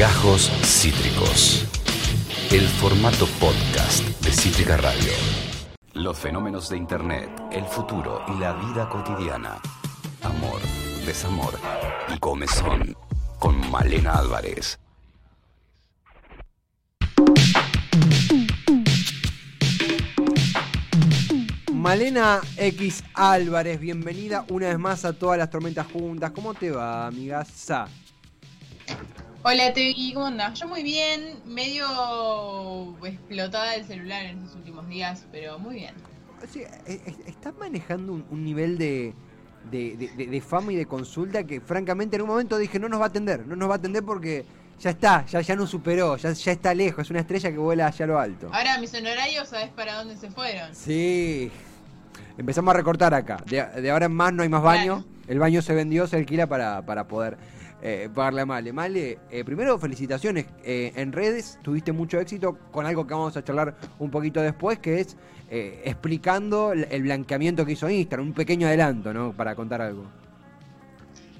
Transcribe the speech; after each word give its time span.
Gajos 0.00 0.50
Cítricos. 0.64 1.66
El 2.50 2.66
formato 2.66 3.26
podcast 3.38 4.02
de 4.24 4.32
Cítrica 4.32 4.78
Radio. 4.78 5.12
Los 5.92 6.18
fenómenos 6.18 6.70
de 6.70 6.78
Internet, 6.78 7.28
el 7.52 7.66
futuro 7.66 8.22
y 8.28 8.40
la 8.40 8.54
vida 8.54 8.88
cotidiana. 8.88 9.60
Amor, 10.22 10.58
desamor 11.04 11.52
y 12.08 12.18
comezón. 12.18 12.96
Con 13.38 13.70
Malena 13.70 14.14
Álvarez. 14.14 14.80
Malena 21.74 22.40
X 22.56 23.04
Álvarez, 23.12 23.78
bienvenida 23.78 24.46
una 24.48 24.68
vez 24.68 24.78
más 24.78 25.04
a 25.04 25.12
todas 25.12 25.36
las 25.36 25.50
tormentas 25.50 25.86
juntas. 25.92 26.30
¿Cómo 26.30 26.54
te 26.54 26.70
va, 26.70 27.06
amiga? 27.06 27.44
Hola, 29.42 29.72
Tevi, 29.72 30.12
¿cómo 30.12 30.26
andás? 30.26 30.58
Yo 30.60 30.68
muy 30.68 30.82
bien, 30.82 31.36
medio 31.46 31.86
explotada 33.04 33.72
del 33.72 33.84
celular 33.86 34.24
en 34.26 34.38
estos 34.38 34.56
últimos 34.56 34.86
días, 34.88 35.24
pero 35.32 35.58
muy 35.58 35.76
bien. 35.76 35.94
Sí, 36.50 36.60
e- 36.86 36.92
e- 37.06 37.14
estás 37.30 37.54
manejando 37.58 38.12
un, 38.12 38.24
un 38.30 38.44
nivel 38.44 38.76
de, 38.76 39.14
de, 39.70 39.96
de- 40.16 40.26
de 40.26 40.40
fama 40.42 40.72
y 40.72 40.76
de 40.76 40.84
consulta 40.86 41.44
que 41.44 41.60
francamente 41.60 42.16
en 42.16 42.22
un 42.22 42.28
momento 42.28 42.58
dije 42.58 42.78
no 42.78 42.88
nos 42.88 43.00
va 43.00 43.04
a 43.04 43.08
atender, 43.08 43.46
no 43.46 43.56
nos 43.56 43.68
va 43.70 43.74
a 43.74 43.76
atender 43.78 44.02
porque 44.04 44.44
ya 44.78 44.90
está, 44.90 45.24
ya, 45.26 45.40
ya 45.40 45.56
nos 45.56 45.70
superó, 45.70 46.16
ya, 46.18 46.32
ya 46.32 46.52
está 46.52 46.74
lejos, 46.74 47.06
es 47.06 47.10
una 47.10 47.20
estrella 47.20 47.50
que 47.50 47.58
vuela 47.58 47.86
allá 47.86 48.04
a 48.04 48.08
lo 48.08 48.18
alto. 48.18 48.50
Ahora 48.52 48.78
mis 48.78 48.92
honorarios, 48.92 49.48
¿sabes 49.48 49.68
para 49.70 49.94
dónde 49.94 50.16
se 50.18 50.30
fueron? 50.30 50.74
Sí, 50.74 51.50
empezamos 52.36 52.74
a 52.74 52.76
recortar 52.76 53.14
acá, 53.14 53.38
de, 53.46 53.62
de 53.80 53.90
ahora 53.90 54.06
en 54.06 54.12
más 54.12 54.34
no 54.34 54.42
hay 54.42 54.50
más 54.50 54.62
baño, 54.62 55.04
el 55.28 55.38
baño 55.38 55.62
se 55.62 55.74
vendió, 55.74 56.06
se 56.06 56.16
alquila 56.16 56.46
para, 56.46 56.82
para 56.84 57.08
poder 57.08 57.36
eh, 57.82 58.08
pagarle 58.14 58.42
a 58.42 58.46
Male. 58.46 58.72
Male, 58.72 59.18
eh, 59.30 59.44
primero 59.44 59.78
felicitaciones, 59.78 60.46
eh, 60.64 60.92
en 60.96 61.12
redes 61.12 61.58
tuviste 61.62 61.92
mucho 61.92 62.18
éxito 62.20 62.58
con 62.70 62.86
algo 62.86 63.06
que 63.06 63.14
vamos 63.14 63.36
a 63.36 63.44
charlar 63.44 63.74
un 63.98 64.10
poquito 64.10 64.40
después, 64.40 64.78
que 64.78 65.00
es 65.00 65.16
eh, 65.50 65.82
explicando 65.84 66.72
el 66.72 66.86
el 66.90 67.02
blanqueamiento 67.02 67.64
que 67.66 67.72
hizo 67.72 67.88
Instagram, 67.88 68.28
un 68.28 68.34
pequeño 68.34 68.66
adelanto, 68.66 69.12
¿no? 69.12 69.32
Para 69.32 69.54
contar 69.54 69.80
algo. 69.82 70.04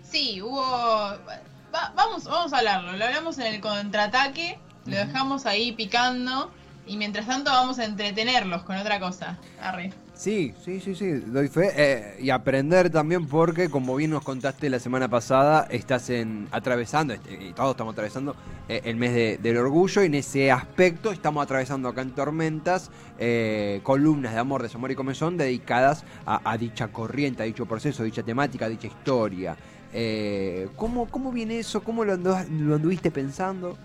Sí, 0.03 0.41
hubo... 0.43 0.61
va- 0.61 1.93
vamos, 1.95 2.25
vamos 2.25 2.53
a 2.53 2.59
hablarlo, 2.59 2.93
lo 2.97 3.05
hablamos 3.05 3.39
en 3.39 3.47
el 3.55 3.61
contraataque, 3.61 4.59
lo 4.87 4.97
dejamos 4.97 5.47
ahí 5.47 5.73
picando 5.73 6.51
y 6.87 6.97
mientras 6.97 7.27
tanto 7.27 7.51
vamos 7.51 7.79
a 7.79 7.85
entretenerlos 7.85 8.63
con 8.65 8.77
otra 8.77 8.99
cosa. 8.99 9.39
Arre. 9.61 9.93
Sí, 10.21 10.53
sí, 10.63 10.81
sí, 10.81 10.95
sí, 10.95 11.13
doy 11.13 11.49
fe. 11.49 11.71
eh, 11.75 12.17
y 12.21 12.29
aprender 12.29 12.91
también 12.91 13.27
porque, 13.27 13.71
como 13.71 13.97
bien 13.97 14.11
nos 14.11 14.23
contaste 14.23 14.69
la 14.69 14.79
semana 14.79 15.09
pasada, 15.09 15.67
estás 15.71 16.11
en 16.11 16.47
atravesando, 16.51 17.15
este, 17.15 17.43
y 17.43 17.53
todos 17.55 17.71
estamos 17.71 17.95
atravesando 17.95 18.37
eh, 18.69 18.83
el 18.85 18.97
mes 18.97 19.15
de- 19.15 19.39
del 19.39 19.57
orgullo 19.57 20.03
y 20.03 20.07
en 20.07 20.15
ese 20.17 20.51
aspecto 20.51 21.11
estamos 21.11 21.43
atravesando 21.43 21.89
acá 21.89 22.03
en 22.03 22.11
Tormentas 22.11 22.91
eh, 23.19 23.81
columnas 23.83 24.35
de 24.35 24.41
amor, 24.41 24.61
desamor 24.63 24.91
y 24.91 24.95
comezón 24.95 25.39
dedicadas 25.39 26.05
a, 26.27 26.55
dicha 26.59 26.89
corriente, 26.89 27.43
a 27.43 27.47
dicho 27.47 27.65
proceso, 27.65 28.03
a 28.03 28.05
dicha 28.05 28.23
temática, 28.23 28.67
a 28.67 28.69
dicha 28.69 28.89
historia. 28.89 29.57
Eh, 29.95 30.69
¿cómo, 30.77 31.07
¿Cómo 31.07 31.33
viene 31.33 31.59
eso? 31.61 31.83
¿Cómo 31.83 32.05
lo, 32.05 32.15
andu- 32.15 32.47
lo 32.59 32.75
anduviste 32.75 33.11
pensando? 33.11 33.79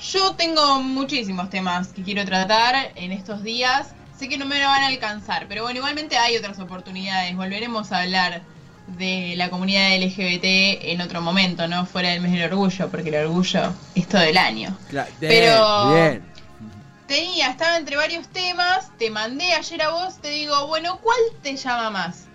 Yo 0.00 0.34
tengo 0.34 0.82
muchísimos 0.82 1.50
temas 1.50 1.86
que 1.92 2.02
quiero 2.02 2.24
tratar 2.24 2.74
en 2.96 3.12
estos 3.12 3.44
días. 3.44 3.94
Sé 4.20 4.28
que 4.28 4.36
no 4.36 4.44
me 4.44 4.62
van 4.62 4.82
a 4.82 4.88
alcanzar, 4.88 5.46
pero 5.48 5.62
bueno, 5.62 5.78
igualmente 5.78 6.18
hay 6.18 6.36
otras 6.36 6.58
oportunidades. 6.58 7.34
Volveremos 7.34 7.90
a 7.90 8.00
hablar 8.02 8.42
de 8.98 9.32
la 9.38 9.48
comunidad 9.48 9.96
LGBT 9.96 10.44
en 10.92 11.00
otro 11.00 11.22
momento, 11.22 11.66
¿no? 11.68 11.86
Fuera 11.86 12.10
del 12.10 12.20
mes 12.20 12.32
del 12.32 12.42
orgullo, 12.52 12.90
porque 12.90 13.08
el 13.08 13.14
orgullo 13.26 13.72
es 13.94 14.06
todo 14.06 14.20
el 14.20 14.36
año. 14.36 14.76
Cla- 14.90 15.06
Pero- 15.18 15.94
Bien. 15.94 16.22
Tenía, 17.08 17.48
estaba 17.48 17.78
entre 17.78 17.96
varios 17.96 18.28
temas, 18.28 18.90
te 18.98 19.10
mandé 19.10 19.54
ayer 19.54 19.80
a 19.82 19.88
vos, 19.88 20.20
te 20.20 20.28
digo, 20.28 20.66
bueno, 20.66 20.98
¿cuál 21.02 21.18
te 21.42 21.56
llama 21.56 21.88
más? 21.88 22.26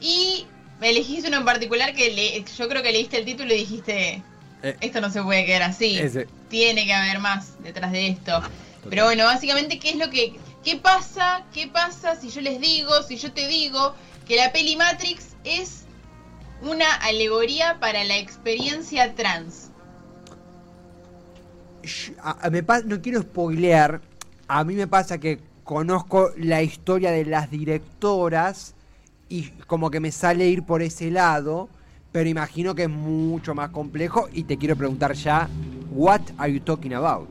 Y 0.00 0.46
me 0.80 0.90
elegiste 0.90 1.28
uno 1.28 1.36
en 1.38 1.44
particular 1.44 1.94
que 1.94 2.10
le- 2.10 2.44
yo 2.58 2.68
creo 2.68 2.82
que 2.82 2.90
leíste 2.90 3.18
el 3.18 3.24
título 3.24 3.54
y 3.54 3.58
dijiste, 3.58 4.20
Eh, 4.64 4.76
esto 4.80 5.00
no 5.00 5.10
se 5.10 5.22
puede 5.22 5.46
quedar 5.46 5.62
así 5.62 5.96
ese. 5.96 6.26
tiene 6.48 6.84
que 6.86 6.92
haber 6.92 7.20
más 7.20 7.62
detrás 7.62 7.92
de 7.92 8.08
esto. 8.08 8.42
Pero 8.90 9.04
bueno, 9.04 9.24
básicamente, 9.26 9.78
¿qué 9.78 9.90
es 9.90 9.96
lo 9.96 10.10
que. 10.10 10.34
¿Qué 10.64 10.76
pasa? 10.76 11.46
¿Qué 11.52 11.68
pasa 11.68 12.16
si 12.16 12.28
yo 12.28 12.40
les 12.40 12.60
digo, 12.60 13.02
si 13.02 13.16
yo 13.16 13.32
te 13.32 13.46
digo 13.48 13.94
que 14.26 14.36
la 14.36 14.52
peli 14.52 14.76
Matrix 14.76 15.28
es 15.44 15.84
una 16.62 16.94
alegoría 16.96 17.78
para 17.80 18.04
la 18.04 18.18
experiencia 18.18 19.14
trans? 19.14 19.70
A- 22.22 22.50
me 22.50 22.62
no 22.84 23.00
quiero 23.00 23.22
spoilear. 23.22 24.02
A 24.48 24.64
mí 24.64 24.74
me 24.74 24.86
pasa 24.86 25.18
que 25.18 25.40
conozco 25.64 26.30
la 26.36 26.62
historia 26.62 27.10
de 27.10 27.24
las 27.24 27.50
directoras 27.50 28.74
y 29.28 29.44
como 29.66 29.90
que 29.90 30.00
me 30.00 30.10
sale 30.12 30.48
ir 30.48 30.64
por 30.64 30.82
ese 30.82 31.10
lado, 31.10 31.70
pero 32.12 32.28
imagino 32.28 32.74
que 32.74 32.82
es 32.82 32.88
mucho 32.90 33.54
más 33.54 33.70
complejo 33.70 34.28
y 34.32 34.42
te 34.42 34.58
quiero 34.58 34.76
preguntar 34.76 35.14
ya, 35.14 35.48
what 35.92 36.20
are 36.36 36.52
you 36.52 36.60
talking 36.60 36.92
about? 36.92 37.28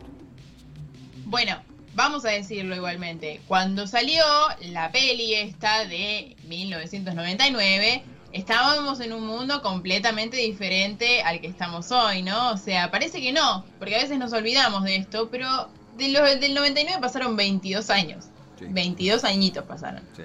Bueno, 1.26 1.58
vamos 2.00 2.24
a 2.24 2.30
decirlo 2.30 2.78
igualmente. 2.78 3.42
Cuando 3.46 3.86
salió 3.86 4.24
la 4.72 4.90
peli 4.90 5.34
esta 5.34 5.86
de 5.86 6.38
1999, 6.48 8.04
estábamos 8.32 9.02
en 9.02 9.12
un 9.12 9.28
mundo 9.28 9.62
completamente 9.62 10.38
diferente 10.38 11.22
al 11.24 11.42
que 11.42 11.48
estamos 11.48 11.92
hoy, 11.92 12.22
¿no? 12.22 12.52
O 12.52 12.58
sea, 12.58 12.90
parece 12.90 13.20
que 13.22 13.34
no, 13.34 13.66
porque 13.80 13.98
a 13.98 14.02
veces 14.02 14.18
nos 14.18 14.32
olvidamos 14.32 14.86
de 14.86 14.96
esto, 14.96 15.30
pero 15.30 15.68
de 15.98 16.38
del 16.40 16.54
99 16.54 17.02
pasaron 17.02 17.36
22 17.36 17.90
años. 17.90 18.28
Sí. 18.58 18.66
22 18.70 19.26
añitos 19.26 19.66
pasaron. 19.66 20.02
Sí, 20.16 20.24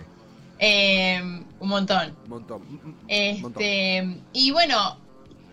Eh, 0.60 1.20
un 1.58 1.68
montón. 1.68 2.16
un 2.24 2.30
montón. 2.30 2.62
Este, 3.08 4.20
y 4.32 4.52
bueno, 4.52 4.96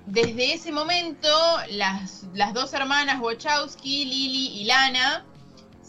desde 0.05 0.53
ese 0.53 0.71
momento, 0.71 1.29
las, 1.71 2.25
las 2.35 2.53
dos 2.53 2.73
hermanas 2.73 3.19
Wachowski, 3.19 4.05
Lily 4.05 4.61
y 4.61 4.65
Lana, 4.65 5.25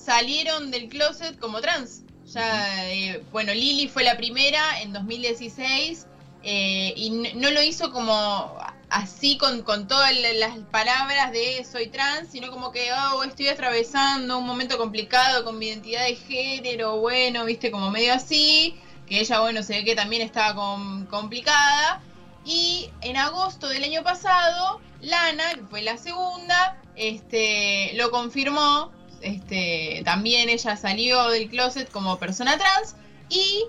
salieron 0.05 0.71
del 0.71 0.89
closet 0.89 1.39
como 1.39 1.61
trans. 1.61 2.03
Ya, 2.33 2.91
eh, 2.93 3.23
bueno, 3.33 3.53
Lily 3.53 3.89
fue 3.89 4.05
la 4.05 4.17
primera 4.17 4.81
en 4.81 4.93
2016 4.93 6.07
eh, 6.45 6.93
y 6.97 7.11
no 7.11 7.51
lo 7.51 7.63
hizo 7.63 7.93
como 7.93 8.57
así 8.89 9.37
con, 9.39 9.63
con 9.63 9.87
todas 9.87 10.15
la- 10.19 10.33
las 10.35 10.59
palabras 10.71 11.33
de 11.33 11.65
soy 11.71 11.89
trans, 11.89 12.31
sino 12.31 12.51
como 12.51 12.73
que 12.73 12.91
oh, 12.93 13.23
estoy 13.25 13.49
atravesando 13.49 14.39
un 14.39 14.47
momento 14.47 14.77
complicado 14.79 15.45
con 15.45 15.59
mi 15.59 15.67
identidad 15.69 16.05
de 16.05 16.17
género, 16.17 16.99
bueno, 16.99 17.45
viste, 17.45 17.71
como 17.71 17.91
medio 17.91 18.13
así, 18.15 18.77
que 19.07 19.21
ella, 19.21 19.41
bueno, 19.41 19.63
se 19.63 19.75
ve 19.75 19.85
que 19.85 19.95
también 19.95 20.23
estaba 20.23 20.55
com- 20.55 21.07
complicada. 21.07 22.01
Y 22.45 22.91
en 23.03 23.17
agosto 23.17 23.69
del 23.69 23.85
año 23.85 24.03
pasado, 24.03 24.81
Lana, 25.01 25.55
que 25.55 25.63
fue 25.71 25.83
la 25.83 25.97
segunda, 25.97 26.77
este, 26.97 27.93
lo 27.95 28.11
confirmó. 28.11 28.91
Este, 29.23 30.03
también 30.05 30.49
ella 30.49 30.77
salió 30.77 31.29
del 31.31 31.49
closet 31.49 31.91
como 31.91 32.19
persona 32.19 32.59
trans. 32.59 32.97
Y 33.29 33.65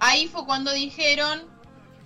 ahí 0.00 0.26
fue 0.28 0.46
cuando 0.46 0.72
dijeron, 0.72 1.42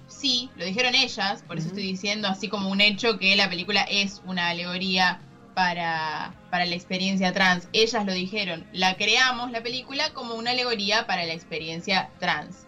sí, 0.09 0.51
lo 0.57 0.65
dijeron 0.65 0.95
ellas, 0.95 1.45
por 1.47 1.59
eso 1.59 1.69
estoy 1.69 1.83
diciendo 1.83 2.29
así 2.29 2.49
como 2.49 2.71
un 2.71 2.81
hecho 2.81 3.19
que 3.19 3.37
la 3.37 3.49
película 3.49 3.83
es 3.83 4.23
una 4.27 4.49
alegoría 4.49 5.21
para, 5.55 6.34
para 6.51 6.67
la 6.67 6.75
experiencia 6.75 7.33
trans. 7.33 7.69
Ellas 7.73 8.05
lo 8.05 8.12
dijeron, 8.12 8.67
la 8.73 8.97
creamos 8.97 9.51
la 9.51 9.63
película 9.63 10.13
como 10.13 10.34
una 10.34 10.51
alegoría 10.51 11.07
para 11.07 11.25
la 11.25 11.33
experiencia 11.33 12.11
trans. 12.19 12.67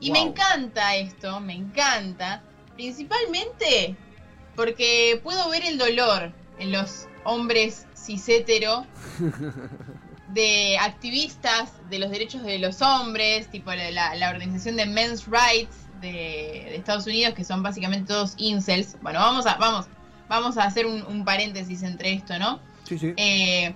Y 0.00 0.10
me 0.10 0.20
encanta 0.20 0.96
esto, 0.96 1.40
me 1.40 1.54
encanta, 1.54 2.42
principalmente 2.74 3.96
porque 4.54 5.20
puedo 5.22 5.48
ver 5.50 5.64
el 5.64 5.78
dolor 5.78 6.32
en 6.58 6.72
los 6.72 7.06
hombres 7.24 7.85
cis 8.06 8.28
hetero 8.28 8.86
de 10.28 10.76
activistas 10.78 11.72
de 11.88 11.98
los 11.98 12.10
derechos 12.10 12.42
de 12.42 12.58
los 12.58 12.82
hombres, 12.82 13.48
tipo 13.50 13.72
la, 13.72 13.90
la- 13.90 14.14
la 14.14 14.30
organización 14.30 14.76
de 14.76 14.86
Men's 14.86 15.26
Rights 15.26 15.76
de, 16.00 16.08
de 16.68 16.76
Estados 16.76 17.06
Unidos, 17.06 17.34
que 17.34 17.44
son 17.44 17.62
básicamente 17.62 18.08
todos 18.12 18.34
incels. 18.36 18.96
Bueno, 19.02 19.20
vamos 19.20 19.46
a, 19.46 19.56
vamos, 19.56 19.86
vamos 20.28 20.56
a 20.58 20.64
hacer 20.64 20.86
un, 20.86 21.02
un 21.06 21.24
paréntesis 21.24 21.82
entre 21.82 22.12
esto, 22.12 22.38
¿no? 22.38 22.60
Sí, 22.84 22.98
sí. 22.98 23.14
Eh, 23.16 23.74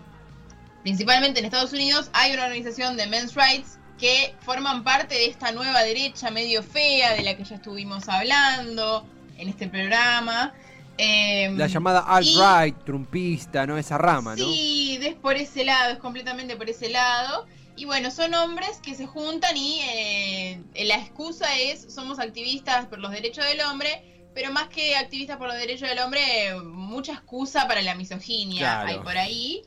principalmente 0.83 1.39
en 1.41 1.45
Estados 1.47 1.73
Unidos 1.73 2.11
hay 2.13 2.33
una 2.33 2.45
organización 2.45 2.97
de 2.97 3.07
men's 3.07 3.35
rights 3.35 3.79
que 3.99 4.35
forman 4.41 4.83
parte 4.83 5.15
de 5.15 5.27
esta 5.27 5.53
nueva 5.53 5.83
derecha 5.83 6.31
medio 6.31 6.63
fea 6.63 7.15
de 7.15 7.23
la 7.23 7.37
que 7.37 7.45
ya 7.45 7.57
estuvimos 7.57 8.09
hablando 8.09 9.07
en 9.37 9.49
este 9.49 9.69
programa. 9.69 10.53
Eh, 11.03 11.51
La 11.57 11.67
llamada 11.67 12.01
alt-right, 12.01 12.85
trumpista, 12.85 13.67
¿no? 13.67 13.79
Esa 13.79 13.97
rama, 13.97 14.37
¿no? 14.37 14.45
Sí, 14.45 14.99
es 15.01 15.15
por 15.15 15.37
ese 15.37 15.65
lado, 15.65 15.93
es 15.93 15.99
completamente 15.99 16.57
por 16.57 16.69
ese 16.69 16.91
lado. 16.91 17.47
Y 17.75 17.87
bueno, 17.87 18.11
son 18.11 18.35
hombres 18.35 18.81
que 18.83 18.95
se 18.95 19.07
juntan 19.07 19.57
y 19.57 19.81
eh, 19.83 20.61
la 20.85 20.97
excusa 20.97 21.59
es 21.59 21.87
somos 21.95 22.19
activistas 22.19 22.85
por 22.87 22.99
los 22.99 23.13
derechos 23.13 23.47
del 23.47 23.63
hombre, 23.63 24.03
pero 24.35 24.53
más 24.53 24.69
que 24.69 24.95
activista 24.97 25.39
por 25.39 25.49
los 25.49 25.57
derechos 25.57 25.89
del 25.89 26.01
hombre, 26.01 26.55
mucha 26.63 27.15
excusa 27.15 27.67
para 27.67 27.81
la 27.81 27.95
misoginia 27.95 28.83
hay 28.83 28.99
por 28.99 29.17
ahí. 29.17 29.63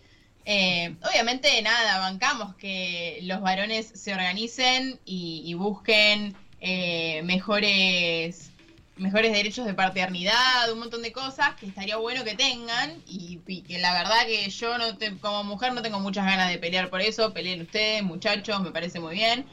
Eh, 0.45 0.95
obviamente, 1.09 1.59
nada, 1.63 1.97
bancamos 2.00 2.53
que 2.56 3.21
los 3.24 3.41
varones 3.41 3.91
se 3.95 4.12
organicen 4.13 5.00
y, 5.06 5.51
busquen 5.56 6.36
eh, 6.62 7.21
mejores 7.24 8.51
mejores 8.95 9.34
derechos 9.34 9.66
de 9.66 9.74
paternidad, 9.74 10.72
un 10.72 10.80
montón 10.80 11.01
de 11.01 11.12
cosas 11.12 11.56
que 11.56 11.66
estaría 11.66 11.98
bueno 11.98 12.24
que 12.24 12.36
tengan 12.36 13.01
y, 13.07 13.38
que 13.68 13.80
la 13.80 13.94
verdad 13.94 14.25
que 14.25 14.50
yo 14.50 14.78
no 14.78 14.86
como 15.19 15.44
mujer 15.44 15.74
no 15.74 15.81
tengo 15.81 16.00
muchas 16.00 16.25
ganas 16.25 16.50
de 16.50 16.60
pelear 16.60 16.90
por 16.90 17.01
eso, 17.01 17.34
peleen 17.34 17.62
ustedes, 17.62 18.04
muchachos, 18.04 18.62
me 18.62 18.72
parece 18.72 19.00
muy 19.00 19.16
bien. 19.16 19.45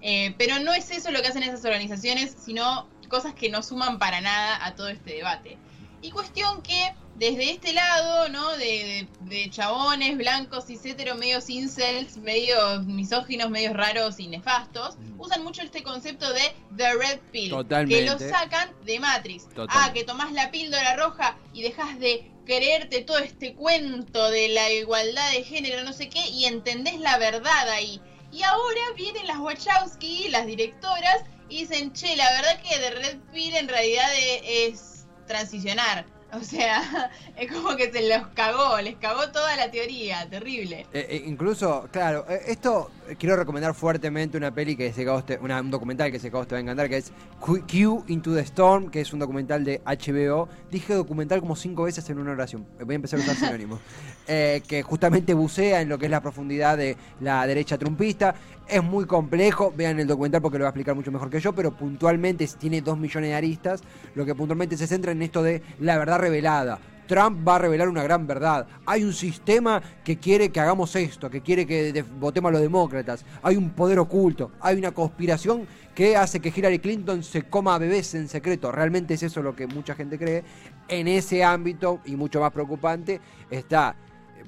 Eh, 0.00 0.34
pero 0.38 0.58
no 0.60 0.72
es 0.72 0.90
eso 0.90 1.10
lo 1.10 1.20
que 1.22 1.28
hacen 1.28 1.42
esas 1.42 1.64
organizaciones, 1.64 2.36
sino 2.38 2.88
cosas 3.08 3.34
que 3.34 3.50
no 3.50 3.62
suman 3.62 3.98
para 3.98 4.20
nada 4.20 4.64
a 4.64 4.74
todo 4.74 4.88
este 4.88 5.14
debate. 5.14 5.58
Y 6.02 6.10
cuestión 6.10 6.62
que 6.62 6.94
desde 7.18 7.50
este 7.50 7.72
lado, 7.72 8.28
¿no? 8.28 8.56
De, 8.56 9.08
chabones 9.50 10.16
blancos 10.16 10.70
y 10.70 10.74
etcétera, 10.74 11.14
medios 11.14 11.50
incels, 11.50 12.16
medios 12.16 12.84
misóginos, 12.86 13.50
medios 13.50 13.74
raros 13.74 14.20
y 14.20 14.28
nefastos, 14.28 14.96
mm. 14.96 15.20
usan 15.20 15.42
mucho 15.42 15.62
este 15.62 15.82
concepto 15.82 16.32
de 16.32 16.54
The 16.76 16.94
Red 16.94 17.20
Pill. 17.32 17.66
Que 17.88 18.06
lo 18.06 18.18
sacan 18.18 18.70
de 18.84 19.00
Matrix. 19.00 19.46
Ah, 19.68 19.90
que 19.92 20.04
tomás 20.04 20.32
la 20.32 20.50
píldora 20.50 20.96
roja 20.96 21.36
y 21.52 21.62
dejas 21.62 21.98
de 21.98 22.30
creerte 22.46 23.02
todo 23.02 23.18
este 23.18 23.54
cuento 23.54 24.30
de 24.30 24.48
la 24.48 24.70
igualdad 24.70 25.30
de 25.32 25.44
género, 25.44 25.82
no 25.84 25.92
sé 25.92 26.08
qué, 26.08 26.24
y 26.28 26.44
entendés 26.44 27.00
la 27.00 27.18
verdad 27.18 27.68
ahí. 27.70 28.00
Y 28.32 28.42
ahora 28.42 28.80
vienen 28.96 29.26
las 29.26 29.38
Wachowski, 29.38 30.28
las 30.28 30.46
directoras, 30.46 31.24
y 31.48 31.60
dicen, 31.60 31.92
che, 31.92 32.14
la 32.16 32.30
verdad 32.30 32.60
que 32.62 32.76
The 32.76 32.90
Red 32.90 33.18
Pill 33.32 33.56
en 33.56 33.68
realidad 33.68 34.08
es 34.44 35.06
transicionar 35.26 36.06
o 36.32 36.42
sea, 36.42 37.10
es 37.36 37.50
como 37.50 37.76
que 37.76 37.90
se 37.90 38.08
los 38.08 38.28
cagó, 38.28 38.80
les 38.80 38.96
cagó 38.96 39.30
toda 39.30 39.56
la 39.56 39.70
teoría, 39.70 40.28
terrible. 40.28 40.86
Eh, 40.92 41.06
eh, 41.10 41.22
incluso, 41.26 41.88
claro, 41.90 42.26
eh, 42.28 42.42
esto 42.48 42.90
quiero 43.18 43.36
recomendar 43.36 43.74
fuertemente 43.74 44.36
una 44.36 44.52
peli 44.52 44.76
que 44.76 44.92
se 44.92 45.06
una, 45.40 45.60
un 45.60 45.70
documental 45.70 46.12
que 46.12 46.18
se 46.18 46.28
acabó 46.28 46.46
te 46.46 46.54
va 46.54 46.58
a 46.58 46.62
encantar, 46.62 46.88
que 46.88 46.98
es 46.98 47.12
Q 47.40 48.04
Into 48.08 48.34
the 48.34 48.40
Storm, 48.40 48.90
que 48.90 49.00
es 49.00 49.12
un 49.12 49.18
documental 49.18 49.64
de 49.64 49.80
HBO. 49.84 50.48
Dije 50.70 50.94
documental 50.94 51.40
como 51.40 51.56
cinco 51.56 51.84
veces 51.84 52.08
en 52.10 52.18
una 52.18 52.32
oración. 52.32 52.66
Voy 52.84 52.94
a 52.94 52.96
empezar 52.96 53.20
a 53.20 53.22
usar 53.22 53.36
sinónimos. 53.36 53.80
que 54.26 54.82
justamente 54.82 55.32
bucea 55.32 55.80
en 55.80 55.88
lo 55.88 55.98
que 55.98 56.04
es 56.04 56.10
la 56.10 56.20
profundidad 56.20 56.76
de 56.76 56.98
la 57.20 57.46
derecha 57.46 57.78
trumpista. 57.78 58.34
Es 58.68 58.84
muy 58.84 59.06
complejo, 59.06 59.72
vean 59.74 59.98
el 59.98 60.06
documental 60.06 60.42
porque 60.42 60.58
lo 60.58 60.64
va 60.64 60.68
a 60.68 60.70
explicar 60.70 60.94
mucho 60.94 61.10
mejor 61.10 61.30
que 61.30 61.40
yo, 61.40 61.54
pero 61.54 61.74
puntualmente 61.74 62.46
tiene 62.58 62.82
dos 62.82 62.98
millones 62.98 63.30
de 63.30 63.34
aristas, 63.34 63.82
lo 64.14 64.26
que 64.26 64.34
puntualmente 64.34 64.76
se 64.76 64.86
centra 64.86 65.12
en 65.12 65.22
esto 65.22 65.42
de 65.42 65.62
la 65.80 65.96
verdad 65.96 66.18
revelada. 66.18 66.78
Trump 67.06 67.48
va 67.48 67.56
a 67.56 67.58
revelar 67.58 67.88
una 67.88 68.02
gran 68.02 68.26
verdad. 68.26 68.66
Hay 68.84 69.02
un 69.02 69.14
sistema 69.14 69.82
que 70.04 70.18
quiere 70.18 70.50
que 70.50 70.60
hagamos 70.60 70.94
esto, 70.94 71.30
que 71.30 71.40
quiere 71.40 71.66
que 71.66 72.04
votemos 72.20 72.50
a 72.50 72.52
los 72.52 72.60
demócratas. 72.60 73.24
Hay 73.42 73.56
un 73.56 73.70
poder 73.70 73.98
oculto. 73.98 74.52
Hay 74.60 74.76
una 74.76 74.92
conspiración 74.92 75.66
que 75.94 76.16
hace 76.16 76.38
que 76.38 76.52
Hillary 76.54 76.78
Clinton 76.78 77.22
se 77.22 77.44
coma 77.44 77.78
bebés 77.78 78.14
en 78.14 78.28
secreto. 78.28 78.70
Realmente 78.70 79.14
es 79.14 79.22
eso 79.22 79.42
lo 79.42 79.56
que 79.56 79.66
mucha 79.66 79.94
gente 79.94 80.18
cree. 80.18 80.44
En 80.86 81.08
ese 81.08 81.42
ámbito, 81.42 82.00
y 82.04 82.14
mucho 82.14 82.40
más 82.40 82.52
preocupante, 82.52 83.20
está, 83.50 83.96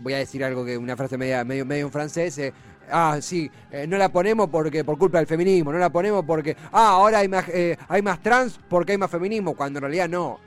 voy 0.03 0.13
a 0.13 0.19
decir 0.19 0.45
algo 0.45 0.65
que 0.65 0.77
una 0.77 0.97
frase 0.97 1.17
media, 1.17 1.43
medio, 1.45 1.65
medio 1.65 1.87
en 1.87 1.93
francés, 1.93 2.37
eh, 2.39 2.53
ah, 2.93 3.19
sí, 3.21 3.51
eh, 3.71 3.87
no 3.87 3.97
la 3.97 4.11
ponemos 4.11 4.49
porque 4.49 4.85
por 4.85 4.99
culpa 4.99 5.19
del 5.19 5.27
feminismo, 5.27 5.73
no 5.73 5.79
la 5.79 5.91
ponemos 5.91 6.25
porque, 6.25 6.57
ah, 6.73 6.91
ahora 6.91 7.19
hay 7.19 7.29
más, 7.29 7.49
eh, 7.49 7.77
hay 7.89 8.03
más 8.03 8.23
trans 8.23 8.59
porque 8.69 8.93
hay 8.93 8.99
más 8.99 9.11
feminismo, 9.11 9.55
cuando 9.55 9.79
en 9.79 9.83
realidad 9.83 10.09
no 10.09 10.39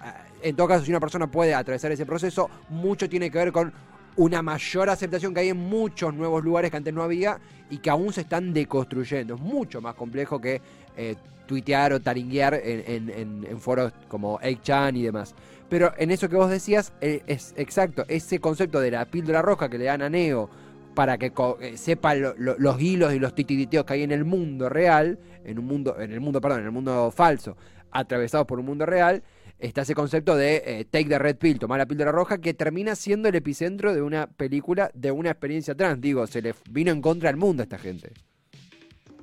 en 0.43 0.55
todo 0.55 0.67
caso, 0.67 0.83
si 0.83 0.91
una 0.91 0.99
persona 0.99 1.27
puede 1.27 1.53
atravesar 1.53 1.91
ese 1.91 2.05
proceso, 2.05 2.49
mucho 2.69 3.09
tiene 3.09 3.31
que 3.31 3.37
ver 3.37 3.51
con 3.51 3.73
una 4.17 4.41
mayor 4.41 4.89
aceptación 4.89 5.33
que 5.33 5.39
hay 5.39 5.49
en 5.49 5.57
muchos 5.57 6.13
nuevos 6.13 6.43
lugares 6.43 6.69
que 6.69 6.77
antes 6.77 6.93
no 6.93 7.01
había 7.01 7.39
y 7.69 7.77
que 7.77 7.89
aún 7.89 8.13
se 8.13 8.21
están 8.21 8.53
deconstruyendo. 8.53 9.35
Es 9.35 9.39
mucho 9.41 9.81
más 9.81 9.95
complejo 9.95 10.39
que 10.39 10.61
eh, 10.97 11.15
tuitear 11.47 11.93
o 11.93 12.01
taringuear 12.01 12.59
en, 12.63 13.59
foros 13.59 13.93
como 14.07 14.37
8chan 14.39 14.97
y 14.97 15.03
demás. 15.03 15.33
Pero 15.69 15.93
en 15.97 16.11
eso 16.11 16.29
que 16.29 16.35
vos 16.35 16.49
decías, 16.49 16.93
eh, 17.01 17.23
es 17.25 17.53
exacto, 17.57 18.05
ese 18.07 18.39
concepto 18.39 18.79
de 18.79 18.91
la 18.91 19.05
píldora 19.05 19.41
roja 19.41 19.69
que 19.69 19.77
le 19.77 19.85
dan 19.85 20.01
a 20.01 20.09
Neo 20.09 20.49
para 20.93 21.17
que 21.17 21.31
eh, 21.61 21.77
sepa 21.77 22.15
los 22.15 22.81
hilos 22.81 23.13
y 23.13 23.19
los 23.19 23.33
tititeos 23.35 23.85
que 23.85 23.93
hay 23.93 24.03
en 24.03 24.11
el 24.11 24.25
mundo 24.25 24.69
real, 24.69 25.19
en 25.45 25.59
un 25.59 25.65
mundo, 25.65 25.99
en 25.99 26.11
el 26.11 26.19
mundo, 26.19 26.41
perdón, 26.41 26.59
en 26.59 26.65
el 26.65 26.71
mundo 26.71 27.11
falso, 27.11 27.57
atravesados 27.91 28.47
por 28.47 28.59
un 28.59 28.65
mundo 28.65 28.85
real, 28.85 29.23
está 29.59 29.81
ese 29.81 29.95
concepto 29.95 30.35
de 30.35 30.63
eh, 30.65 30.85
take 30.85 31.05
the 31.05 31.19
red 31.19 31.37
pill, 31.37 31.59
tomar 31.59 31.79
la 31.79 31.85
píldora 31.85 32.11
roja, 32.11 32.39
que 32.39 32.53
termina 32.53 32.95
siendo 32.95 33.29
el 33.29 33.35
epicentro 33.35 33.93
de 33.93 34.01
una 34.01 34.27
película, 34.27 34.91
de 34.93 35.11
una 35.11 35.31
experiencia 35.31 35.75
trans. 35.75 36.01
Digo, 36.01 36.27
se 36.27 36.41
le 36.41 36.53
vino 36.69 36.91
en 36.91 37.01
contra 37.01 37.29
al 37.29 37.37
mundo 37.37 37.63
a 37.63 37.65
esta 37.65 37.77
gente. 37.77 38.11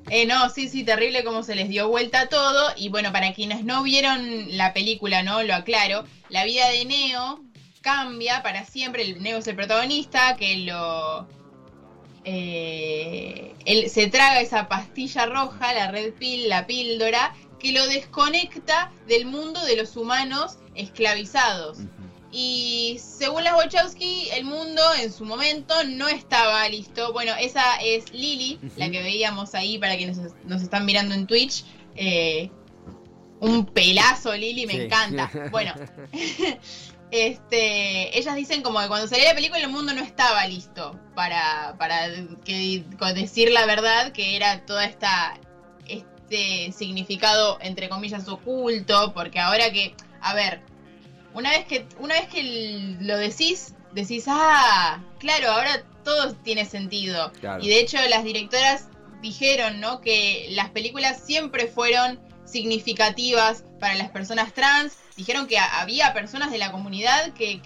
Eh, 0.08 0.26
no, 0.26 0.48
sí, 0.48 0.68
sí, 0.68 0.82
terrible 0.82 1.24
cómo 1.24 1.42
se 1.42 1.54
les 1.54 1.68
dio 1.68 1.88
vuelta 1.88 2.28
todo. 2.28 2.72
Y 2.76 2.88
bueno, 2.88 3.12
para 3.12 3.32
quienes 3.34 3.64
no 3.64 3.82
vieron 3.82 4.56
la 4.56 4.72
película, 4.72 5.22
¿no? 5.22 5.42
Lo 5.42 5.54
aclaro. 5.54 6.04
La 6.30 6.44
vida 6.44 6.68
de 6.70 6.84
Neo 6.84 7.44
cambia 7.82 8.42
para 8.42 8.64
siempre. 8.64 9.14
Neo 9.20 9.38
es 9.38 9.46
el 9.46 9.56
protagonista, 9.56 10.36
que 10.36 10.56
lo. 10.58 11.28
Eh, 12.24 13.54
él 13.64 13.88
se 13.88 14.08
traga 14.08 14.40
esa 14.40 14.68
pastilla 14.68 15.26
roja, 15.26 15.72
la 15.72 15.90
red 15.90 16.12
pill, 16.14 16.48
la 16.48 16.66
píldora, 16.66 17.34
que 17.58 17.72
lo 17.72 17.86
desconecta 17.86 18.90
del 19.06 19.26
mundo 19.26 19.64
de 19.64 19.76
los 19.76 19.96
humanos 19.96 20.58
esclavizados. 20.74 21.78
Y 22.32 22.98
según 23.00 23.42
las 23.42 23.54
Wachowski, 23.54 24.28
el 24.32 24.44
mundo 24.44 24.82
en 25.00 25.12
su 25.12 25.24
momento 25.24 25.74
no 25.84 26.06
estaba 26.06 26.68
listo. 26.68 27.12
Bueno, 27.12 27.32
esa 27.38 27.76
es 27.82 28.12
Lily, 28.12 28.60
la 28.76 28.88
que 28.88 29.02
veíamos 29.02 29.54
ahí 29.54 29.78
para 29.78 29.96
quienes 29.96 30.18
nos, 30.44 30.62
están 30.62 30.84
mirando 30.84 31.14
en 31.14 31.26
Twitch. 31.26 31.64
Eh, 31.96 32.50
un 33.40 33.66
pelazo, 33.66 34.36
Lily, 34.36 34.66
me 34.66 34.84
encanta. 34.84 35.30
Bueno, 35.50 35.74
este, 37.10 38.16
ellas 38.16 38.36
dicen 38.36 38.62
como 38.62 38.80
que 38.80 38.88
cuando 38.88 39.08
salió 39.08 39.24
la 39.24 39.34
película 39.34 39.60
el 39.60 39.68
mundo 39.68 39.92
no 39.92 40.02
estaba 40.02 40.46
listo 40.46 40.98
para, 41.14 41.74
para 41.78 42.08
que, 42.44 42.84
decir 43.14 43.50
la 43.50 43.66
verdad, 43.66 44.12
que 44.12 44.36
era 44.36 44.64
toda 44.64 44.84
esta 44.84 45.38
este 45.88 46.72
significado 46.72 47.58
entre 47.60 47.88
comillas 47.88 48.28
oculto, 48.28 49.12
porque 49.12 49.40
ahora 49.40 49.72
que, 49.72 49.94
a 50.20 50.34
ver, 50.34 50.62
una 51.34 51.50
vez 51.50 51.64
que 51.64 51.86
una 51.98 52.14
vez 52.14 52.28
que 52.28 52.96
lo 53.00 53.16
decís, 53.16 53.74
decís, 53.92 54.24
ah, 54.28 55.02
claro, 55.18 55.50
ahora 55.50 55.82
todo 56.04 56.34
tiene 56.34 56.64
sentido. 56.64 57.32
Y 57.60 57.68
de 57.68 57.80
hecho 57.80 57.98
las 58.08 58.22
directoras 58.22 58.88
dijeron, 59.20 59.80
¿no? 59.80 60.00
Que 60.00 60.48
las 60.50 60.70
películas 60.70 61.20
siempre 61.24 61.66
fueron 61.66 62.20
significativas 62.44 63.64
para 63.80 63.94
las 63.94 64.10
personas 64.10 64.52
trans. 64.52 64.96
Dijeron 65.16 65.46
que 65.46 65.58
había 65.58 66.12
personas 66.12 66.50
de 66.50 66.58
la 66.58 66.70
comunidad 66.70 67.32
que, 67.32 67.60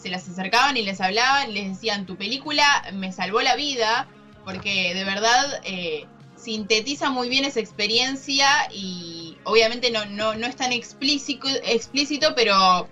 se 0.00 0.08
las 0.10 0.28
acercaban 0.28 0.76
y 0.76 0.82
les 0.82 1.00
hablaban, 1.00 1.54
les 1.54 1.68
decían, 1.68 2.04
tu 2.04 2.16
película 2.16 2.64
me 2.92 3.12
salvó 3.12 3.40
la 3.40 3.56
vida, 3.56 4.06
porque 4.44 4.94
de 4.94 5.04
verdad 5.04 5.60
eh, 5.64 6.06
sintetiza 6.36 7.10
muy 7.10 7.28
bien 7.28 7.44
esa 7.44 7.60
experiencia 7.60 8.48
y 8.72 9.38
obviamente 9.44 9.90
no, 9.90 10.32
es 10.32 10.56
tan 10.56 10.72
explícito, 10.72 11.48
explícito, 11.64 12.34
pero 12.34 12.88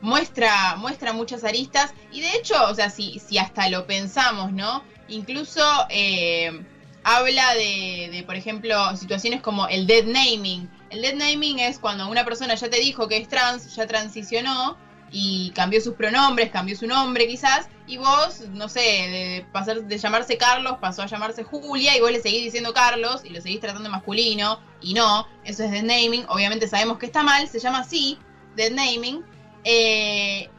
muestra, 0.00 0.76
muestra 0.76 1.12
muchas 1.12 1.44
aristas. 1.44 1.92
Y 2.12 2.20
de 2.20 2.32
hecho, 2.32 2.54
o 2.68 2.74
sea, 2.74 2.90
si, 2.90 3.18
si 3.20 3.38
hasta 3.38 3.68
lo 3.68 3.86
pensamos, 3.86 4.52
¿no? 4.52 4.82
Incluso 5.08 5.62
eh, 5.90 6.64
habla 7.02 7.54
de, 7.54 8.10
de, 8.12 8.22
por 8.24 8.36
ejemplo, 8.36 8.96
situaciones 8.96 9.40
como 9.40 9.68
el 9.68 9.86
dead 9.86 10.04
naming. 10.04 10.68
El 10.90 11.02
dead 11.02 11.14
naming 11.14 11.58
es 11.58 11.78
cuando 11.78 12.08
una 12.08 12.24
persona 12.24 12.54
ya 12.54 12.70
te 12.70 12.78
dijo 12.80 13.08
que 13.08 13.18
es 13.18 13.28
trans, 13.28 13.74
ya 13.74 13.86
transicionó 13.86 14.76
y 15.10 15.50
cambió 15.50 15.80
sus 15.80 15.94
pronombres, 15.94 16.50
cambió 16.50 16.76
su 16.76 16.86
nombre 16.86 17.26
quizás, 17.26 17.68
y 17.86 17.96
vos, 17.96 18.40
no 18.52 18.68
sé, 18.68 18.80
de 18.80 19.46
pasar 19.52 19.82
de 19.82 19.98
llamarse 19.98 20.36
Carlos 20.36 20.76
pasó 20.80 21.02
a 21.02 21.06
llamarse 21.06 21.44
Julia 21.44 21.96
y 21.96 22.00
vos 22.00 22.12
le 22.12 22.20
seguís 22.20 22.42
diciendo 22.42 22.74
Carlos 22.74 23.22
y 23.24 23.30
lo 23.30 23.40
seguís 23.40 23.60
tratando 23.60 23.88
masculino 23.88 24.60
y 24.80 24.94
no, 24.94 25.26
eso 25.44 25.64
es 25.64 25.70
dead 25.70 25.82
naming, 25.82 26.24
obviamente 26.28 26.68
sabemos 26.68 26.98
que 26.98 27.06
está 27.06 27.22
mal, 27.22 27.48
se 27.48 27.58
llama 27.58 27.80
así, 27.80 28.18
dead 28.56 28.72
naming, 28.72 29.24
eh, 29.64 30.50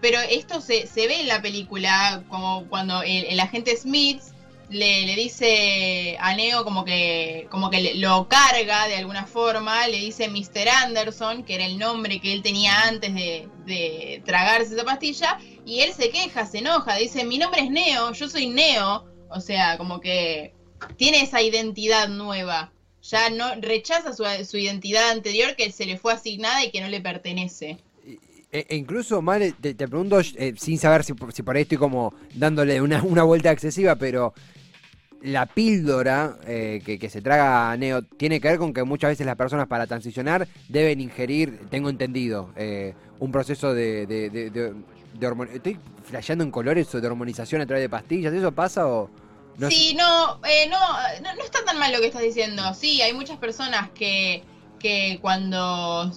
pero 0.00 0.18
esto 0.20 0.60
se, 0.60 0.86
se, 0.88 1.06
ve 1.06 1.20
en 1.20 1.28
la 1.28 1.40
película 1.40 2.24
como 2.28 2.66
cuando 2.68 3.02
el 3.02 3.38
agente 3.38 3.76
Smith 3.76 4.20
le, 4.72 5.14
dice 5.14 6.16
a 6.18 6.34
Neo 6.34 6.64
como 6.64 6.84
que, 6.84 7.46
como 7.50 7.70
que 7.70 7.94
lo 7.94 8.28
carga 8.28 8.88
de 8.88 8.96
alguna 8.96 9.26
forma, 9.26 9.86
le 9.88 9.98
dice 9.98 10.28
Mr. 10.28 10.68
Anderson, 10.68 11.44
que 11.44 11.54
era 11.54 11.66
el 11.66 11.78
nombre 11.78 12.20
que 12.20 12.32
él 12.32 12.42
tenía 12.42 12.88
antes 12.88 13.14
de, 13.14 13.48
de 13.66 14.22
tragarse 14.24 14.74
esa 14.74 14.84
pastilla, 14.84 15.38
y 15.64 15.80
él 15.80 15.92
se 15.92 16.10
queja, 16.10 16.46
se 16.46 16.58
enoja, 16.58 16.96
dice, 16.96 17.24
mi 17.24 17.38
nombre 17.38 17.60
es 17.60 17.70
Neo, 17.70 18.12
yo 18.12 18.28
soy 18.28 18.48
Neo, 18.48 19.04
o 19.28 19.40
sea, 19.40 19.78
como 19.78 20.00
que 20.00 20.54
tiene 20.96 21.22
esa 21.22 21.42
identidad 21.42 22.08
nueva. 22.08 22.72
Ya 23.02 23.30
no 23.30 23.54
rechaza 23.60 24.12
su, 24.12 24.24
su 24.44 24.58
identidad 24.58 25.10
anterior 25.10 25.56
que 25.56 25.72
se 25.72 25.86
le 25.86 25.98
fue 25.98 26.12
asignada 26.12 26.64
y 26.64 26.70
que 26.70 26.80
no 26.80 26.88
le 26.88 27.00
pertenece. 27.00 27.78
E, 28.52 28.66
e 28.68 28.76
incluso, 28.76 29.22
Male, 29.22 29.52
te, 29.52 29.74
pregunto, 29.74 30.20
eh, 30.20 30.54
sin 30.56 30.78
saber 30.78 31.02
si, 31.02 31.14
si, 31.32 31.42
por 31.42 31.56
ahí 31.56 31.62
estoy 31.62 31.78
como 31.78 32.14
dándole 32.34 32.80
una, 32.80 33.02
una 33.02 33.22
vuelta 33.22 33.50
excesiva, 33.50 33.96
pero 33.96 34.34
la 35.22 35.46
píldora 35.46 36.36
eh, 36.46 36.82
que, 36.84 37.08
se 37.08 37.22
traga 37.22 37.76
Neo 37.76 38.02
tiene 38.02 38.40
que 38.40 38.48
ver 38.48 38.58
con 38.58 38.72
que 38.74 38.82
muchas 38.82 39.10
veces 39.10 39.26
las 39.26 39.36
personas 39.36 39.68
para 39.68 39.86
transicionar 39.86 40.48
deben 40.68 41.00
ingerir, 41.00 41.60
tengo 41.70 41.88
entendido, 41.88 42.50
eh, 42.56 42.94
un 43.20 43.30
proceso 43.30 43.74
de, 43.74 44.06
de, 44.06 44.30
de, 44.30 44.74
Estoy 45.52 45.78
flasheando 46.04 46.42
en 46.42 46.50
colores 46.50 46.90
de 46.90 47.06
hormonización 47.06 47.60
a 47.60 47.66
través 47.66 47.84
de 47.84 47.88
pastillas, 47.88 48.32
¿eso 48.32 48.52
pasa 48.52 48.86
o...? 48.86 49.10
No 49.58 49.68
sí, 49.68 49.94
no, 49.94 50.40
eh, 50.46 50.66
no, 50.68 50.78
no, 51.20 51.44
está 51.44 51.62
tan 51.66 51.78
mal 51.78 51.92
lo 51.92 52.00
que 52.00 52.06
estás 52.06 52.22
diciendo. 52.22 52.72
Sí, 52.72 53.02
hay 53.02 53.12
muchas 53.12 53.36
personas 53.36 53.90
que, 53.90 54.42
que 54.78 55.18
cuando 55.20 56.10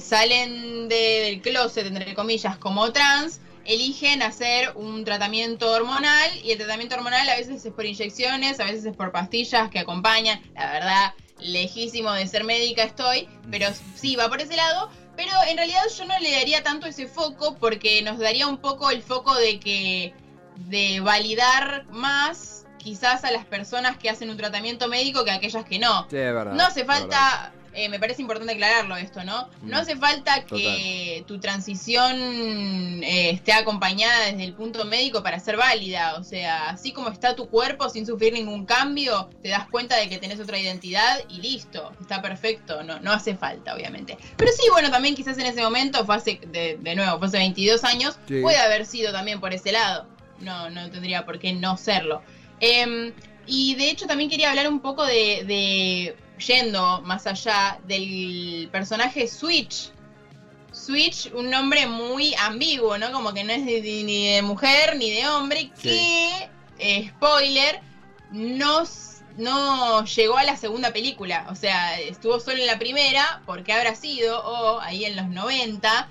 salen 0.00 0.88
del 0.88 1.42
closet, 1.42 1.88
entre 1.88 2.14
comillas, 2.14 2.56
como 2.56 2.92
trans, 2.92 3.40
eligen 3.68 4.22
hacer 4.22 4.72
un 4.76 5.04
tratamiento 5.04 5.70
hormonal 5.70 6.30
y 6.42 6.52
el 6.52 6.58
tratamiento 6.58 6.96
hormonal 6.96 7.28
a 7.28 7.36
veces 7.36 7.64
es 7.64 7.72
por 7.72 7.84
inyecciones, 7.84 8.58
a 8.60 8.64
veces 8.64 8.86
es 8.86 8.96
por 8.96 9.12
pastillas 9.12 9.68
que 9.68 9.78
acompañan. 9.78 10.40
La 10.54 10.72
verdad, 10.72 11.12
lejísimo 11.38 12.10
de 12.12 12.26
ser 12.26 12.44
médica 12.44 12.82
estoy, 12.82 13.28
pero 13.50 13.66
sí 13.94 14.16
va 14.16 14.30
por 14.30 14.40
ese 14.40 14.56
lado. 14.56 14.90
Pero 15.16 15.32
en 15.46 15.58
realidad 15.58 15.82
yo 15.96 16.06
no 16.06 16.18
le 16.18 16.32
daría 16.32 16.62
tanto 16.62 16.86
ese 16.86 17.06
foco 17.06 17.56
porque 17.56 18.00
nos 18.00 18.18
daría 18.18 18.46
un 18.46 18.56
poco 18.56 18.90
el 18.90 19.02
foco 19.02 19.34
de 19.34 19.60
que 19.60 20.14
de 20.56 21.00
validar 21.00 21.84
más 21.90 22.64
quizás 22.78 23.24
a 23.24 23.30
las 23.30 23.44
personas 23.44 23.98
que 23.98 24.08
hacen 24.08 24.30
un 24.30 24.38
tratamiento 24.38 24.88
médico 24.88 25.24
que 25.24 25.30
a 25.30 25.34
aquellas 25.34 25.66
que 25.66 25.78
no. 25.78 26.06
Sí, 26.08 26.16
es 26.16 26.34
verdad, 26.34 26.54
no 26.54 26.64
hace 26.64 26.86
falta 26.86 27.52
eh, 27.74 27.88
me 27.88 27.98
parece 27.98 28.22
importante 28.22 28.52
aclararlo 28.52 28.96
esto, 28.96 29.24
¿no? 29.24 29.48
No 29.62 29.76
mm. 29.76 29.80
hace 29.80 29.96
falta 29.96 30.44
que 30.44 31.24
tu 31.26 31.38
transición 31.38 32.16
eh, 33.02 33.30
esté 33.30 33.52
acompañada 33.52 34.26
desde 34.26 34.44
el 34.44 34.54
punto 34.54 34.84
médico 34.84 35.22
para 35.22 35.38
ser 35.38 35.56
válida. 35.56 36.16
O 36.18 36.24
sea, 36.24 36.70
así 36.70 36.92
como 36.92 37.10
está 37.10 37.36
tu 37.36 37.48
cuerpo 37.48 37.88
sin 37.88 38.06
sufrir 38.06 38.32
ningún 38.32 38.64
cambio, 38.64 39.30
te 39.42 39.50
das 39.50 39.68
cuenta 39.68 39.96
de 39.96 40.08
que 40.08 40.18
tenés 40.18 40.40
otra 40.40 40.58
identidad 40.58 41.20
y 41.28 41.40
listo, 41.40 41.92
está 42.00 42.22
perfecto. 42.22 42.82
No, 42.82 43.00
no 43.00 43.12
hace 43.12 43.36
falta, 43.36 43.74
obviamente. 43.74 44.16
Pero 44.36 44.50
sí, 44.52 44.68
bueno, 44.70 44.90
también 44.90 45.14
quizás 45.14 45.38
en 45.38 45.46
ese 45.46 45.62
momento, 45.62 46.04
fue 46.04 46.16
hace, 46.16 46.40
de, 46.46 46.94
nuevo, 46.94 47.18
fue 47.18 47.28
hace 47.28 47.38
22 47.38 47.84
años, 47.84 48.18
puede 48.26 48.58
haber 48.58 48.86
sido 48.86 49.12
también 49.12 49.40
por 49.40 49.52
ese 49.52 49.72
lado. 49.72 50.06
No, 50.40 50.70
no 50.70 50.90
tendría 50.90 51.24
por 51.24 51.38
qué 51.38 51.52
no 51.52 51.76
serlo. 51.76 52.22
Em, 52.60 53.12
y 53.48 53.74
de 53.74 53.90
hecho 53.90 54.06
también 54.06 54.30
quería 54.30 54.50
hablar 54.50 54.68
un 54.68 54.80
poco 54.80 55.04
de 55.04 56.14
yendo 56.38 57.02
más 57.02 57.26
allá 57.26 57.78
del 57.86 58.68
personaje 58.70 59.28
Switch. 59.28 59.90
Switch, 60.72 61.30
un 61.32 61.50
nombre 61.50 61.86
muy 61.86 62.34
ambiguo, 62.34 62.98
¿no? 62.98 63.10
Como 63.12 63.32
que 63.32 63.44
no 63.44 63.52
es 63.52 63.62
ni 63.62 64.28
de 64.28 64.42
mujer 64.42 64.96
ni 64.96 65.10
de 65.10 65.28
hombre, 65.28 65.70
que, 65.82 66.48
eh, 66.78 67.08
spoiler, 67.08 67.80
no, 68.30 68.84
no 69.36 70.04
llegó 70.04 70.38
a 70.38 70.44
la 70.44 70.56
segunda 70.56 70.92
película. 70.92 71.46
O 71.50 71.54
sea, 71.54 71.98
estuvo 72.00 72.38
solo 72.38 72.58
en 72.58 72.66
la 72.66 72.78
primera, 72.78 73.42
porque 73.46 73.72
habrá 73.72 73.94
sido, 73.94 74.40
o 74.44 74.80
ahí 74.80 75.04
en 75.04 75.16
los 75.16 75.28
90. 75.28 76.08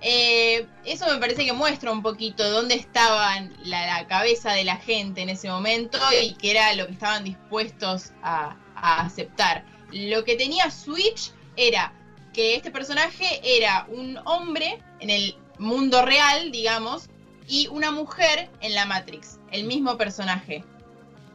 Eh, 0.00 0.66
eso 0.84 1.06
me 1.06 1.18
parece 1.18 1.44
que 1.44 1.52
muestra 1.52 1.90
un 1.90 2.02
poquito 2.02 2.48
dónde 2.50 2.74
estaba 2.74 3.40
la, 3.64 3.86
la, 3.86 4.06
cabeza 4.06 4.52
de 4.52 4.64
la 4.64 4.76
gente 4.76 5.22
en 5.22 5.28
ese 5.28 5.48
momento 5.48 5.98
y 6.22 6.34
qué 6.34 6.52
era 6.52 6.74
lo 6.74 6.86
que 6.86 6.92
estaban 6.92 7.24
dispuestos 7.24 8.12
a, 8.22 8.56
aceptar. 8.76 9.64
Lo 9.92 10.24
que 10.24 10.36
tenía 10.36 10.70
Switch 10.70 11.32
era 11.56 11.92
que 12.32 12.56
este 12.56 12.70
personaje 12.70 13.40
era 13.42 13.86
un 13.88 14.18
hombre 14.24 14.82
en 15.00 15.10
el 15.10 15.36
mundo 15.58 16.02
real, 16.02 16.50
digamos, 16.50 17.08
y 17.48 17.68
una 17.68 17.90
mujer 17.90 18.50
en 18.60 18.74
la 18.74 18.84
Matrix, 18.84 19.38
el 19.52 19.64
mismo 19.64 19.96
personaje. 19.96 20.64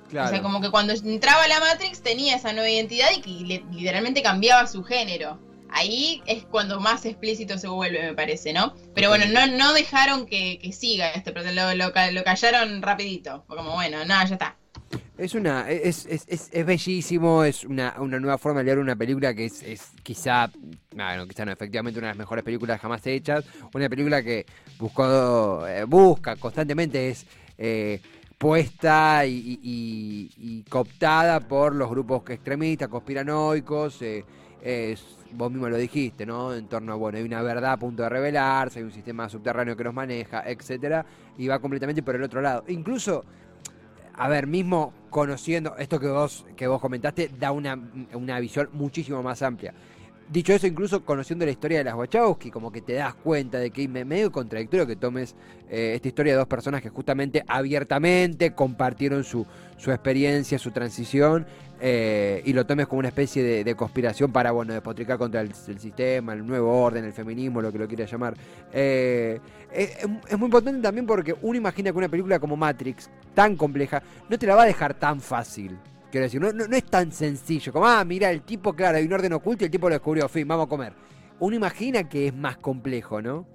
O 0.09 0.11
sea, 0.11 0.41
como 0.41 0.59
que 0.59 0.71
cuando 0.71 0.93
entraba 0.93 1.43
a 1.43 1.47
la 1.47 1.59
Matrix 1.59 2.01
tenía 2.01 2.35
esa 2.35 2.51
nueva 2.51 2.69
identidad 2.69 3.09
y 3.15 3.21
que 3.21 3.63
literalmente 3.71 4.23
cambiaba 4.23 4.65
su 4.67 4.83
género. 4.83 5.39
Ahí 5.71 6.21
es 6.25 6.45
cuando 6.45 6.79
más 6.79 7.05
explícito 7.05 7.57
se 7.57 7.67
vuelve, 7.67 8.01
me 8.01 8.13
parece, 8.13 8.53
¿no? 8.53 8.73
Pero 8.95 9.09
bueno, 9.09 9.25
no, 9.31 9.47
no 9.47 9.73
dejaron 9.73 10.25
que, 10.25 10.59
siga 10.73 11.11
este, 11.11 11.31
lo, 11.31 11.43
lo, 11.43 11.75
lo 11.75 12.23
callaron 12.23 12.81
rapidito. 12.81 13.43
Como 13.47 13.73
bueno, 13.73 14.03
nada, 14.05 14.25
ya 14.25 14.33
está. 14.33 14.55
Es 15.17 15.35
una, 15.35 15.69
es, 15.69 16.05
es, 16.05 16.49
es, 16.51 16.65
bellísimo, 16.65 17.43
es 17.43 17.65
una, 17.65 17.93
una, 17.99 18.21
nueva 18.21 18.37
forma 18.37 18.59
de 18.59 18.65
leer 18.67 18.79
una 18.79 18.95
película 18.95 19.33
que 19.33 19.45
es, 19.45 19.61
es 19.63 19.91
quizá, 20.01 20.49
bueno, 20.95 21.27
quizá 21.27 21.43
no, 21.43 21.51
efectivamente 21.51 21.99
una 21.99 22.07
de 22.07 22.13
las 22.13 22.17
mejores 22.17 22.41
películas 22.43 22.79
jamás 22.79 23.05
hechas, 23.05 23.43
una 23.73 23.89
película 23.89 24.23
que 24.23 24.45
buscó, 24.77 25.67
eh, 25.67 25.83
busca 25.83 26.37
constantemente, 26.37 27.09
es 27.09 27.25
eh, 27.57 27.99
puesta 28.37 29.25
y, 29.25 30.63
cooptada 30.69 31.41
por 31.41 31.75
los 31.75 31.89
grupos 31.89 32.23
extremistas, 32.29 32.87
conspiranoicos, 32.87 34.01
eh, 34.01 34.23
vos 35.33 35.51
mismo 35.51 35.69
lo 35.69 35.77
dijiste, 35.77 36.25
¿no? 36.25 36.53
En 36.53 36.67
torno 36.67 36.93
a, 36.93 36.95
bueno, 36.95 37.17
hay 37.17 37.23
una 37.23 37.41
verdad 37.41 37.73
a 37.73 37.77
punto 37.77 38.03
de 38.03 38.09
revelarse, 38.09 38.79
hay 38.79 38.85
un 38.85 38.91
sistema 38.91 39.29
subterráneo 39.29 39.75
que 39.75 39.83
nos 39.83 39.93
maneja, 39.93 40.43
etcétera, 40.45 41.05
y 41.37 41.47
va 41.47 41.59
completamente 41.59 42.03
por 42.03 42.15
el 42.15 42.23
otro 42.23 42.41
lado. 42.41 42.63
Incluso 42.67 43.23
a 44.19 44.27
ver, 44.27 44.47
mismo 44.47 44.93
conociendo 45.09 45.77
esto 45.77 45.97
que 45.97 46.07
vos, 46.07 46.45
que 46.57 46.67
vos 46.67 46.81
comentaste, 46.81 47.31
da 47.39 47.53
una, 47.53 47.79
una 48.13 48.37
visión 48.41 48.69
muchísimo 48.73 49.23
más 49.23 49.41
amplia. 49.41 49.73
Dicho 50.29 50.51
eso, 50.51 50.67
incluso 50.67 51.05
conociendo 51.05 51.45
la 51.45 51.51
historia 51.51 51.77
de 51.77 51.85
las 51.85 51.95
Wachowski, 51.95 52.51
como 52.51 52.69
que 52.69 52.81
te 52.81 52.93
das 52.93 53.15
cuenta 53.15 53.59
de 53.59 53.71
que 53.71 53.83
es 53.83 53.89
medio 53.89 54.29
contradictorio 54.29 54.85
que 54.85 54.97
tomes 54.97 55.35
eh, 55.69 55.93
esta 55.95 56.09
historia 56.09 56.33
de 56.33 56.37
dos 56.37 56.47
personas 56.49 56.81
que 56.81 56.89
justamente 56.89 57.45
abiertamente 57.47 58.53
compartieron 58.53 59.23
su, 59.23 59.47
su 59.77 59.89
experiencia, 59.89 60.59
su 60.59 60.71
transición, 60.71 61.47
eh, 61.79 62.41
y 62.45 62.53
lo 62.53 62.65
tomes 62.65 62.87
como 62.87 62.99
una 62.99 63.07
especie 63.07 63.63
de, 63.63 63.75
conspiración 63.75 64.31
para, 64.31 64.51
bueno, 64.51 64.73
despotricar 64.73 65.17
contra 65.17 65.41
el, 65.41 65.53
sistema, 65.53 66.33
el 66.33 66.45
nuevo 66.45 66.81
orden, 66.81 67.05
el 67.05 67.13
feminismo, 67.13 67.61
lo 67.61 67.71
que 67.71 67.77
lo 67.77 67.87
quieras 67.87 68.11
llamar. 68.11 68.35
Eh, 68.73 69.39
es, 69.71 70.07
muy 70.37 70.45
importante 70.45 70.81
también 70.81 71.05
porque 71.05 71.35
uno 71.41 71.57
imagina 71.57 71.91
que 71.91 71.97
una 71.97 72.09
película 72.09 72.39
como 72.39 72.57
Matrix, 72.57 73.09
tan 73.33 73.55
compleja, 73.55 74.01
no 74.27 74.37
te 74.37 74.45
la 74.45 74.55
va 74.55 74.63
a 74.63 74.67
dejar 74.67 74.93
tan 74.93 75.21
fácil. 75.21 75.77
Quiero 76.11 76.25
decir, 76.25 76.41
no, 76.41 76.51
no, 76.51 76.75
es 76.75 76.85
tan 76.85 77.11
sencillo 77.11 77.71
como, 77.71 77.85
ah, 77.85 78.03
mira, 78.03 78.31
el 78.31 78.41
tipo, 78.41 78.73
claro, 78.73 78.97
hay 78.97 79.05
un 79.05 79.13
orden 79.13 79.33
oculto 79.33 79.63
y 79.63 79.65
el 79.65 79.71
tipo 79.71 79.87
lo 79.87 79.95
descubrió, 79.95 80.27
fin, 80.27 80.47
vamos 80.47 80.65
a 80.65 80.69
comer. 80.69 80.93
Uno 81.39 81.55
imagina 81.55 82.09
que 82.09 82.27
es 82.27 82.35
más 82.35 82.57
complejo, 82.57 83.21
¿no? 83.21 83.45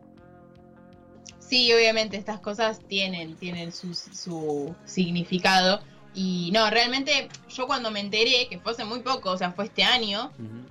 Sí, 1.47 1.73
obviamente 1.73 2.17
estas 2.17 2.41
cosas 2.41 2.81
tienen, 2.89 3.37
tienen 3.37 3.71
su, 3.71 4.75
significado. 4.85 5.83
Y 6.15 6.51
no, 6.53 6.71
realmente 6.71 7.29
yo 7.49 7.67
cuando 7.67 7.91
me 7.91 8.01
enteré, 8.01 8.47
que 8.49 8.59
fue 8.61 8.73
hace 8.73 8.85
muy 8.85 9.01
poco, 9.01 9.31
o 9.31 9.37
sea, 9.37 9.51
fue 9.53 9.65
este 9.65 9.83
año, 9.83 10.31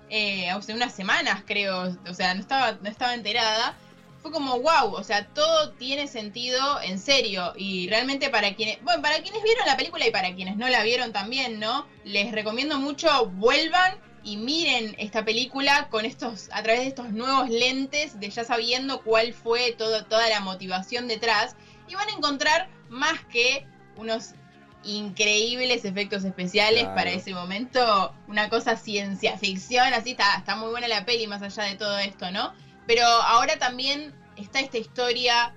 eh, 0.10 0.50
hace 0.50 0.74
unas 0.74 0.94
semanas 0.94 1.44
creo, 1.46 1.98
o 2.08 2.14
sea, 2.14 2.34
no 2.34 2.40
estaba, 2.40 2.78
no 2.82 2.90
estaba 2.90 3.14
enterada, 3.14 3.76
fue 4.22 4.32
como 4.32 4.62
wow, 4.62 4.94
o 4.94 5.04
sea, 5.04 5.28
todo 5.28 5.72
tiene 5.72 6.08
sentido 6.08 6.82
en 6.82 6.98
serio. 6.98 7.54
Y 7.58 7.90
realmente 7.90 8.30
para 8.30 8.56
quienes, 8.56 8.82
bueno, 8.82 9.02
para 9.02 9.22
quienes 9.22 9.44
vieron 9.44 9.68
la 9.68 9.76
película 9.76 10.08
y 10.08 10.12
para 10.12 10.34
quienes 10.34 10.56
no 10.56 10.70
la 10.70 10.82
vieron 10.82 11.12
también, 11.12 11.60
¿no? 11.60 11.86
Les 12.06 12.32
recomiendo 12.32 12.80
mucho 12.80 13.26
vuelvan 13.26 13.98
y 14.24 14.38
miren 14.38 14.96
esta 14.98 15.26
película 15.26 15.90
con 15.90 16.06
estos 16.06 16.50
a 16.54 16.64
través 16.64 16.84
de 16.84 16.88
estos 16.88 17.12
nuevos 17.12 17.50
lentes 17.50 18.18
de 18.18 18.30
ya 18.30 18.46
sabiendo 18.46 19.02
cuál 19.02 19.34
fue 19.34 19.74
todo, 19.74 20.06
toda 20.06 20.30
la 20.30 20.40
motivación 20.40 21.10
detrás. 21.10 21.58
Y 21.90 21.96
van 21.96 22.08
a 22.08 22.14
encontrar 22.14 22.70
más 22.88 23.20
que 23.26 23.68
unos 23.98 24.36
increíbles 24.84 25.86
efectos 25.86 26.24
especiales 26.24 26.86
para 26.86 27.12
ese 27.12 27.34
momento, 27.34 28.14
una 28.28 28.50
cosa 28.50 28.76
ciencia 28.76 29.38
ficción, 29.38 29.94
así 29.94 30.12
está, 30.12 30.36
está 30.38 30.56
muy 30.56 30.70
buena 30.70 30.88
la 30.88 31.06
peli 31.06 31.28
más 31.28 31.42
allá 31.42 31.64
de 31.64 31.76
todo 31.76 31.98
esto, 32.00 32.32
¿no? 32.32 32.54
Pero 32.86 33.06
ahora 33.06 33.58
también 33.58 34.14
está 34.36 34.60
esta 34.60 34.78
historia 34.78 35.54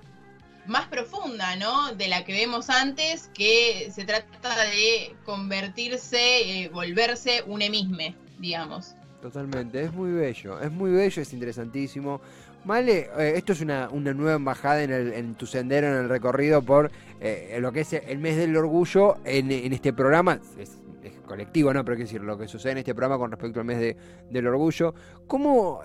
más 0.67 0.87
profunda, 0.89 1.57
¿no? 1.57 1.95
De 1.95 2.09
la 2.09 2.25
que 2.25 2.33
vemos 2.33 2.71
antes, 2.71 3.31
que 3.35 3.91
se 3.93 4.05
trata 4.05 4.65
de 4.65 5.15
convertirse, 5.25 6.65
eh, 6.65 6.69
volverse 6.69 7.43
un 7.47 7.63
emisme, 7.63 8.17
digamos. 8.39 8.95
Totalmente, 9.23 9.83
es 9.83 9.93
muy 9.93 10.13
bello, 10.13 10.61
es 10.61 10.71
muy 10.71 10.91
bello, 10.91 11.23
es 11.23 11.33
interesantísimo. 11.33 12.21
Vale, 12.67 13.11
eh, 13.17 13.35
esto 13.37 13.53
es 13.53 13.61
una, 13.61 13.87
nueva 13.93 14.35
embajada 14.35 14.83
en, 14.83 14.91
el, 14.91 15.13
en, 15.13 15.37
tu 15.37 15.47
sendero, 15.47 15.87
en 15.87 15.95
el 15.95 16.09
recorrido 16.09 16.63
por 16.63 16.91
eh, 17.21 17.59
lo 17.61 17.71
que 17.71 17.83
es 17.83 17.93
el 17.93 18.19
mes 18.19 18.37
del 18.37 18.57
orgullo 18.57 19.19
en, 19.25 19.73
este 19.73 19.93
programa. 19.93 20.41
Es, 20.59 20.83
colectivo, 21.25 21.73
¿no? 21.73 21.85
Pero 21.85 21.97
qué 21.97 22.05
decir, 22.05 22.21
lo 22.21 22.37
que 22.37 22.49
sucede 22.49 22.73
en 22.73 22.79
este 22.79 22.95
programa 22.95 23.19
con 23.19 23.31
respecto 23.31 23.61
al 23.61 23.67
mes 23.67 23.79
de, 23.79 23.97
del 24.31 24.47
orgullo. 24.49 24.95
¿Cómo, 25.29 25.83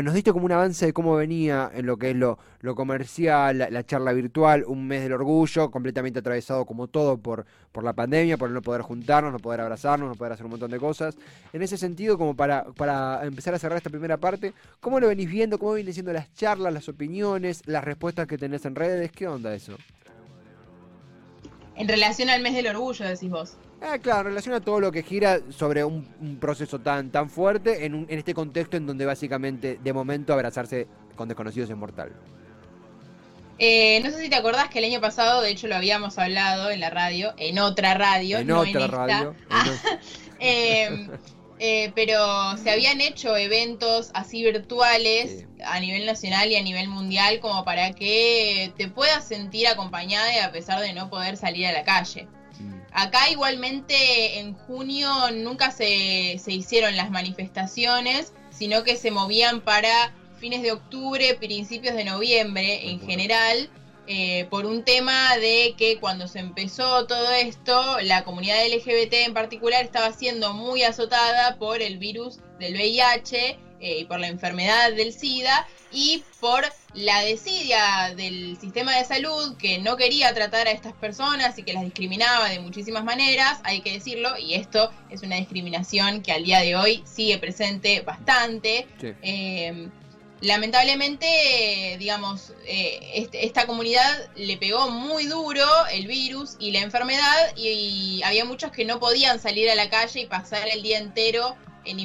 nos 0.00 0.14
diste 0.14 0.32
como 0.32 0.46
un 0.46 0.52
avance 0.52 0.86
de 0.86 0.92
cómo 0.92 1.14
venía 1.16 1.70
en 1.74 1.84
lo 1.84 1.98
que 1.98 2.10
es 2.10 2.16
lo, 2.16 2.38
lo 2.60 2.74
comercial, 2.74 3.58
la, 3.58 3.84
charla 3.84 4.12
virtual, 4.12 4.64
un 4.66 4.86
mes 4.86 5.02
del 5.02 5.12
orgullo, 5.12 5.70
completamente 5.70 6.20
atravesado 6.20 6.64
como 6.64 6.88
todo 6.88 7.18
por, 7.18 7.44
por 7.72 7.84
la 7.84 7.92
pandemia, 7.92 8.38
por 8.38 8.50
no 8.50 8.62
poder 8.62 8.80
juntarnos, 8.80 9.32
no 9.32 9.38
poder 9.38 9.60
abrazarnos, 9.60 10.08
no 10.08 10.14
poder 10.14 10.32
hacer 10.32 10.46
un 10.46 10.52
montón 10.52 10.70
de 10.70 10.78
cosas. 10.78 11.16
En 11.52 11.60
ese 11.60 11.76
sentido, 11.76 12.16
como 12.16 12.34
para, 12.34 12.64
para 12.64 13.24
empezar 13.24 13.52
a 13.54 13.58
cerrar 13.58 13.76
esta 13.76 13.90
primera 13.90 14.16
parte, 14.16 14.54
¿cómo 14.80 14.98
lo 14.98 15.08
venís 15.08 15.28
viendo? 15.28 15.58
¿Cómo 15.58 15.74
vienen 15.74 15.92
siendo 15.92 16.12
las 16.12 16.32
charlas, 16.32 16.72
las 16.72 16.88
opiniones, 16.88 17.62
las 17.66 17.84
respuestas 17.84 18.26
que 18.26 18.38
tenés 18.38 18.64
en 18.64 18.74
redes? 18.74 19.12
¿Qué 19.12 19.28
onda 19.28 19.54
eso? 19.54 19.76
En 21.76 21.88
relación 21.88 22.30
al 22.30 22.42
mes 22.42 22.54
del 22.54 22.68
orgullo, 22.68 23.04
decís 23.04 23.30
vos. 23.30 23.56
Ah, 23.82 23.98
claro, 23.98 24.20
en 24.20 24.26
relación 24.26 24.54
a 24.54 24.60
todo 24.60 24.80
lo 24.80 24.92
que 24.92 25.02
gira 25.02 25.40
sobre 25.50 25.84
un, 25.84 26.38
proceso 26.40 26.78
tan, 26.78 27.10
tan 27.10 27.28
fuerte 27.28 27.84
en, 27.84 28.06
en 28.08 28.18
este 28.18 28.32
contexto 28.32 28.76
en 28.76 28.86
donde 28.86 29.04
básicamente 29.04 29.78
de 29.82 29.92
momento 29.92 30.32
abrazarse 30.32 30.86
con 31.16 31.28
desconocidos 31.28 31.68
es 31.68 31.76
mortal. 31.76 32.12
Eh, 33.58 34.00
no 34.02 34.10
sé 34.10 34.20
si 34.20 34.28
te 34.28 34.36
acordás 34.36 34.68
que 34.70 34.80
el 34.80 34.86
año 34.86 35.00
pasado, 35.00 35.40
de 35.40 35.50
hecho 35.50 35.68
lo 35.68 35.76
habíamos 35.76 36.18
hablado 36.18 36.70
en 36.70 36.80
la 36.80 36.90
radio, 36.90 37.32
en 37.36 37.58
otra 37.58 37.94
radio, 37.94 38.38
en 38.38 38.50
otra 38.50 38.86
radio. 38.88 39.36
eh, 40.40 41.08
eh, 41.60 41.92
pero 41.94 42.56
se 42.56 42.70
habían 42.70 43.00
hecho 43.00 43.36
eventos 43.36 44.10
así 44.14 44.42
virtuales 44.42 45.46
a 45.64 45.78
nivel 45.78 46.06
nacional 46.06 46.50
y 46.50 46.56
a 46.56 46.62
nivel 46.62 46.88
mundial 46.88 47.38
como 47.38 47.64
para 47.64 47.92
que 47.92 48.72
te 48.76 48.88
puedas 48.88 49.28
sentir 49.28 49.68
acompañada 49.68 50.44
a 50.44 50.50
pesar 50.50 50.80
de 50.80 50.92
no 50.92 51.08
poder 51.08 51.36
salir 51.36 51.66
a 51.66 51.72
la 51.72 51.84
calle. 51.84 52.26
Acá 52.94 53.30
igualmente 53.30 54.38
en 54.38 54.54
junio 54.54 55.30
nunca 55.32 55.70
se, 55.70 56.38
se 56.38 56.52
hicieron 56.52 56.96
las 56.96 57.10
manifestaciones, 57.10 58.32
sino 58.50 58.84
que 58.84 58.96
se 58.96 59.10
movían 59.10 59.60
para 59.60 60.12
fines 60.38 60.62
de 60.62 60.72
octubre, 60.72 61.34
principios 61.34 61.94
de 61.94 62.04
noviembre 62.04 62.90
en 62.90 63.00
general 63.00 63.70
eh, 64.06 64.46
por 64.50 64.66
un 64.66 64.84
tema 64.84 65.36
de 65.36 65.74
que 65.78 65.98
cuando 65.98 66.26
se 66.26 66.40
empezó 66.40 67.06
todo 67.06 67.30
esto, 67.32 68.00
la 68.00 68.24
comunidad 68.24 68.66
LGBT 68.66 69.14
en 69.26 69.34
particular 69.34 69.84
estaba 69.84 70.12
siendo 70.12 70.54
muy 70.54 70.82
azotada 70.82 71.56
por 71.56 71.82
el 71.82 71.98
virus 71.98 72.40
del 72.58 72.74
VIH 72.74 73.58
eh, 73.80 73.98
y 74.00 74.04
por 74.04 74.18
la 74.18 74.28
enfermedad 74.28 74.92
del 74.92 75.12
SIDA 75.12 75.66
y 75.92 76.24
por 76.40 76.64
la 76.94 77.20
desidia 77.20 78.12
del 78.16 78.56
sistema 78.60 78.96
de 78.96 79.04
salud 79.04 79.56
que 79.56 79.78
no 79.78 79.96
quería 79.96 80.34
tratar 80.34 80.66
a 80.66 80.72
estas 80.72 80.94
personas 80.94 81.58
y 81.58 81.62
que 81.62 81.72
las 81.72 81.84
discriminaba 81.84 82.48
de 82.48 82.60
muchísimas 82.60 83.04
maneras, 83.04 83.60
hay 83.64 83.82
que 83.82 83.92
decirlo, 83.92 84.36
y 84.38 84.54
esto 84.54 84.90
es 85.10 85.22
una 85.22 85.36
discriminación 85.36 86.22
que 86.22 86.32
al 86.32 86.44
día 86.44 86.60
de 86.60 86.76
hoy 86.76 87.02
sigue 87.06 87.38
presente 87.38 88.00
bastante. 88.00 88.86
Eh, 89.22 89.88
lamentablemente, 90.42 91.96
digamos, 91.98 92.52
eh, 92.66 93.12
este, 93.14 93.46
esta 93.46 93.66
comunidad 93.66 94.28
le 94.34 94.56
pegó 94.56 94.90
muy 94.90 95.26
duro 95.26 95.64
el 95.92 96.06
virus 96.06 96.56
y 96.58 96.72
la 96.72 96.80
enfermedad 96.80 97.56
y, 97.56 98.20
había 98.24 98.44
muchos 98.44 98.72
que 98.72 98.84
no 98.84 98.98
podían 99.00 99.40
salir 99.40 99.70
a 99.70 99.74
la 99.74 99.88
calle 99.88 100.20
y 100.20 100.26
pasar 100.26 100.68
el 100.68 100.82
día 100.82 100.98
entero 100.98 101.56
en, 101.84 102.00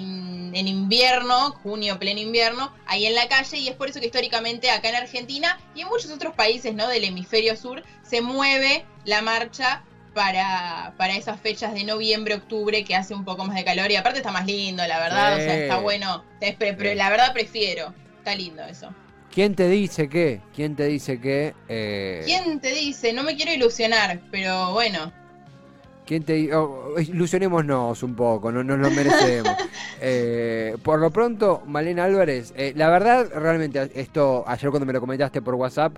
en, 0.56 0.67
invierno, 0.67 1.51
junio, 1.63 2.00
pleno 2.00 2.20
invierno, 2.20 2.74
ahí 2.86 3.06
en 3.06 3.15
la 3.15 3.27
calle. 3.27 3.58
Y 3.58 3.67
es 3.67 3.75
por 3.75 3.89
eso 3.89 4.00
que 4.00 4.08
históricamente 4.08 4.72
acá 4.72 4.89
en 4.89 4.96
Argentina 4.96 5.60
y 5.75 5.82
en 5.82 5.88
muchos 5.88 6.12
otros 6.12 6.34
países 6.34 6.74
¿no? 6.74 6.88
del 6.88 7.03
hemisferio 7.03 7.56
sur 7.56 7.84
se 8.03 8.22
mueve 8.22 8.86
la 9.06 9.22
marcha 9.22 9.84
para, 10.13 10.94
para 10.98 11.15
esas 11.15 11.39
fechas 11.39 11.74
de 11.74 11.84
noviembre, 11.84 12.36
octubre, 12.36 12.84
que 12.84 12.96
hace 12.96 13.13
un 13.13 13.25
poco 13.25 13.46
más 13.46 13.56
de 13.56 13.63
calor. 13.63 13.91
Y 13.91 13.96
aparte 13.96 14.20
está 14.20 14.32
más 14.32 14.46
lindo, 14.46 14.86
la 14.88 15.00
verdad, 15.00 15.34
o 15.36 15.38
sea, 15.38 15.56
está 15.56 15.77
bueno, 15.77 16.24
pero 16.39 16.96
la 16.96 17.10
verdad 17.10 17.34
prefiero 17.34 17.94
está 18.28 18.36
lindo 18.36 18.62
eso. 18.64 18.90
¿Quién 19.34 19.56
te 19.56 19.70
dice 19.70 20.10
qué? 20.10 20.42
¿Quién 20.54 20.76
te 20.76 20.86
dice 20.86 21.20
qué? 21.20 21.54
Eh... 21.70 22.24
¿Quién 22.26 22.60
te 22.60 22.74
dice? 22.74 23.14
No 23.14 23.24
me 23.24 23.36
quiero 23.36 23.54
ilusionar, 23.54 24.20
pero 24.32 24.74
bueno. 24.74 25.12
¿Quién 26.06 26.24
te 26.24 26.54
oh, 26.56 26.96
ilusionémonos 27.00 28.02
un 28.04 28.16
poco, 28.16 28.52
no 28.52 28.64
nos 28.64 28.80
lo 28.80 28.92
merecemos. 28.92 29.54
Eh, 30.00 30.78
por 30.84 31.00
lo 31.00 31.10
pronto, 31.10 31.64
Malena 31.66 32.04
Álvarez, 32.04 32.54
eh, 32.56 32.72
la 32.76 32.88
verdad, 32.92 33.32
realmente, 33.34 33.90
esto 33.96 34.44
ayer 34.46 34.70
cuando 34.70 34.86
me 34.86 34.94
lo 34.94 35.00
comentaste 35.00 35.42
por 35.42 35.56
WhatsApp, 35.56 35.98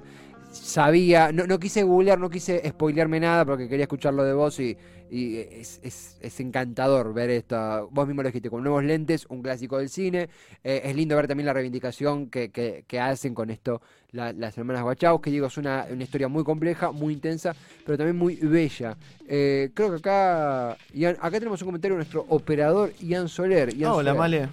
sabía, 0.53 1.33
no, 1.33 1.45
no 1.45 1.59
quise 1.59 1.83
googlear, 1.83 2.17
no 2.17 2.29
quise 2.29 2.65
spoilearme 2.65 3.19
nada 3.19 3.43
porque 3.43 3.67
quería 3.67 3.83
escucharlo 3.83 4.23
de 4.23 4.31
vos 4.31 4.57
y, 4.61 4.77
y 5.09 5.37
es, 5.37 5.79
es, 5.83 6.39
encantador 6.39 7.13
ver 7.13 7.29
esto. 7.29 7.89
Vos 7.91 8.07
mismo 8.07 8.21
lo 8.21 8.29
dijiste, 8.29 8.49
con 8.49 8.63
nuevos 8.63 8.83
lentes, 8.83 9.25
un 9.29 9.41
clásico 9.41 9.77
del 9.77 9.89
cine. 9.89 10.29
Eh, 10.63 10.81
es 10.83 10.95
lindo 10.95 11.15
ver 11.15 11.27
también 11.27 11.45
la 11.45 11.53
reivindicación 11.53 12.29
que, 12.29 12.51
que, 12.51 12.99
hacen 12.99 13.33
con 13.33 13.49
esto 13.49 13.81
las 14.11 14.57
hermanas 14.57 14.83
Guachaus, 14.83 15.21
que 15.21 15.29
digo, 15.29 15.47
es 15.47 15.57
una, 15.57 15.85
una, 15.91 16.03
historia 16.03 16.27
muy 16.27 16.43
compleja, 16.43 16.91
muy 16.91 17.13
intensa, 17.13 17.55
pero 17.85 17.97
también 17.97 18.17
muy 18.17 18.35
bella. 18.35 18.97
Eh, 19.27 19.69
creo 19.73 19.91
que 19.91 19.97
acá, 19.97 20.71
acá 20.71 21.31
tenemos 21.31 21.61
un 21.61 21.67
comentario 21.67 21.95
de 21.95 21.99
nuestro 21.99 22.25
operador 22.29 22.93
Ian 22.99 23.29
Soler. 23.29 23.73
Hola, 23.85 24.13
Male. 24.13 24.49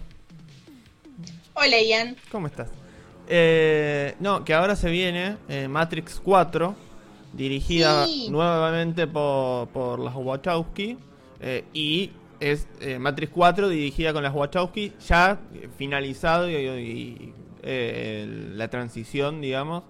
Hola, 1.54 1.80
Ian. 1.80 2.16
¿Cómo 2.30 2.46
estás? 2.46 2.68
Eh, 3.28 4.14
no, 4.20 4.44
que 4.44 4.54
ahora 4.54 4.76
se 4.76 4.90
viene 4.90 5.36
Matrix 5.68 6.20
4 6.22 6.85
dirigida 7.36 8.06
nuevamente 8.30 9.06
por, 9.06 9.68
por 9.68 9.98
las 9.98 10.14
Wachowski 10.14 10.96
eh, 11.40 11.64
y 11.72 12.10
es 12.40 12.66
eh, 12.80 12.98
Matrix 12.98 13.32
4 13.32 13.68
dirigida 13.68 14.12
con 14.12 14.22
las 14.22 14.34
Wachowski 14.34 14.92
ya 15.06 15.38
finalizado 15.76 16.50
y, 16.50 17.32
eh, 17.62 18.52
la 18.54 18.68
transición 18.68 19.40
digamos. 19.40 19.84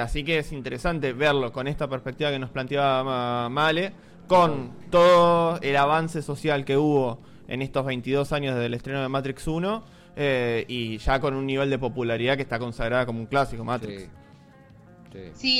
Así 0.00 0.24
que 0.24 0.38
es 0.38 0.50
interesante 0.50 1.12
verlo 1.12 1.52
con 1.52 1.68
esta 1.68 1.88
perspectiva 1.88 2.32
que 2.32 2.40
nos 2.40 2.50
planteaba 2.50 3.48
Male 3.48 3.92
con 4.26 4.72
todo 4.90 5.60
el 5.60 5.76
avance 5.76 6.22
social 6.22 6.64
que 6.64 6.76
hubo 6.76 7.20
en 7.46 7.62
estos 7.62 7.86
22 7.86 8.32
años 8.32 8.54
desde 8.54 8.66
el 8.66 8.74
estreno 8.74 9.00
de 9.00 9.08
Matrix 9.08 9.46
1 9.46 9.84
y 10.66 10.98
ya 10.98 11.20
con 11.20 11.34
un 11.34 11.46
nivel 11.46 11.70
de 11.70 11.78
popularidad 11.78 12.34
que 12.34 12.42
está 12.42 12.58
consagrada 12.58 13.06
como 13.06 13.20
un 13.20 13.26
clásico 13.26 13.62
Matrix. 13.62 14.02
Sí, 14.02 14.08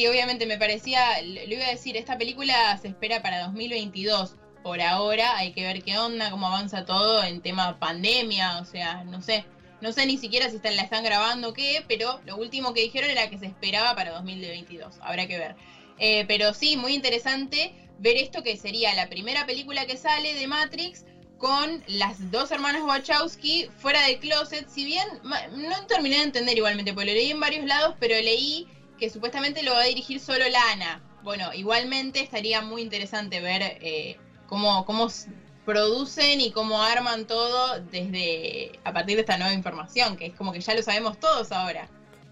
obviamente 0.09 0.47
me 0.47 0.59
parecía, 0.59 1.21
lo 1.23 1.55
iba 1.55 1.65
a 1.65 1.71
decir, 1.71 1.97
esta 1.97 2.17
película 2.19 2.79
se 2.79 2.89
espera 2.89 3.23
para 3.23 3.43
2022. 3.45 4.37
Por 4.63 4.81
ahora 4.81 5.37
hay 5.39 5.53
que 5.53 5.63
ver 5.63 5.83
qué 5.83 5.99
onda, 5.99 6.31
cómo 6.31 6.47
avanza 6.47 6.85
todo 6.85 7.25
en 7.25 7.41
tema 7.41 7.79
pandemia, 7.79 8.59
o 8.59 8.65
sea, 8.65 9.05
no 9.05 9.23
sé. 9.23 9.45
No 9.81 9.93
sé 9.93 10.05
ni 10.05 10.19
siquiera 10.19 10.51
si 10.51 10.57
están, 10.57 10.77
la 10.77 10.83
están 10.83 11.03
grabando 11.03 11.49
o 11.49 11.53
qué, 11.55 11.83
pero 11.89 12.21
lo 12.27 12.37
último 12.37 12.75
que 12.75 12.83
dijeron 12.83 13.09
era 13.09 13.31
que 13.31 13.39
se 13.39 13.47
esperaba 13.47 13.95
para 13.95 14.13
2022. 14.13 14.99
Habrá 15.01 15.27
que 15.27 15.39
ver. 15.39 15.57
Eh, 15.99 16.27
pero 16.29 16.53
sí, 16.53 16.77
muy 16.77 16.95
interesante 16.95 17.75
ver 17.99 18.17
esto 18.17 18.43
que 18.43 18.57
sería 18.57 18.95
la 18.95 19.09
primera 19.09 19.47
película 19.47 19.87
que 19.87 19.97
sale 19.97 20.35
de 20.35 20.47
Matrix 20.47 21.05
con 21.39 21.83
las 21.87 22.31
dos 22.31 22.51
hermanas 22.51 22.83
Wachowski 22.83 23.71
fuera 23.79 24.03
de 24.07 24.19
closet. 24.19 24.69
Si 24.69 24.85
bien 24.85 25.07
no 25.23 25.87
terminé 25.87 26.17
de 26.17 26.25
entender 26.25 26.57
igualmente, 26.57 26.93
porque 26.93 27.07
lo 27.07 27.15
leí 27.15 27.31
en 27.31 27.41
varios 27.41 27.65
lados, 27.65 27.95
pero 27.99 28.15
leí 28.15 28.69
que 29.01 29.11
supuestamente 29.11 29.63
lo 29.63 29.73
va 29.73 29.81
a 29.81 29.85
dirigir 29.85 30.21
solo 30.21 30.45
Lana. 30.49 31.01
Bueno, 31.25 31.53
igualmente 31.55 32.21
estaría 32.21 32.61
muy 32.61 32.83
interesante 32.83 33.41
ver 33.41 33.63
eh, 33.81 34.17
cómo, 34.47 34.85
cómo 34.85 35.09
producen 35.65 36.41
y 36.41 36.53
cómo 36.53 36.83
arman 36.83 37.27
todo 37.27 37.81
desde 37.81 38.79
a 38.85 38.93
partir 38.93 39.17
de 39.17 39.23
esta 39.23 39.39
nueva 39.39 39.55
información, 39.55 40.17
que 40.17 40.27
es 40.27 40.35
como 40.35 40.53
que 40.53 40.61
ya 40.61 40.75
lo 40.75 40.83
sabemos 40.83 41.19
todos 41.19 41.51
ahora. 41.51 41.89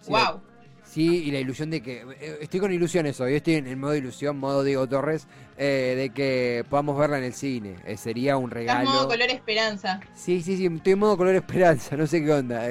wow. 0.07 0.41
Sí, 0.85 1.25
y 1.25 1.31
la 1.31 1.39
ilusión 1.39 1.69
de 1.69 1.83
que. 1.83 2.03
Eh, 2.19 2.39
estoy 2.41 2.61
con 2.61 2.73
ilusiones 2.73 3.21
hoy, 3.21 3.35
estoy 3.35 3.57
en 3.57 3.67
el 3.67 3.77
modo 3.77 3.95
ilusión, 3.95 4.39
modo 4.39 4.65
Diego 4.65 4.87
Torres, 4.87 5.27
eh, 5.59 5.95
de 5.99 6.11
que 6.11 6.65
podamos 6.71 6.99
verla 6.99 7.19
en 7.19 7.25
el 7.25 7.35
cine. 7.35 7.77
sería 7.99 8.39
un 8.39 8.51
regalo. 8.51 8.81
Estás 8.81 8.95
modo 8.95 9.09
color 9.09 9.29
esperanza. 9.29 10.01
Sí, 10.15 10.41
sí, 10.41 10.57
sí, 10.57 10.65
estoy 10.65 10.95
en 10.95 10.99
modo 10.99 11.19
color 11.19 11.35
esperanza, 11.35 11.95
no 11.99 12.07
sé 12.07 12.25
qué 12.25 12.33
onda. 12.33 12.67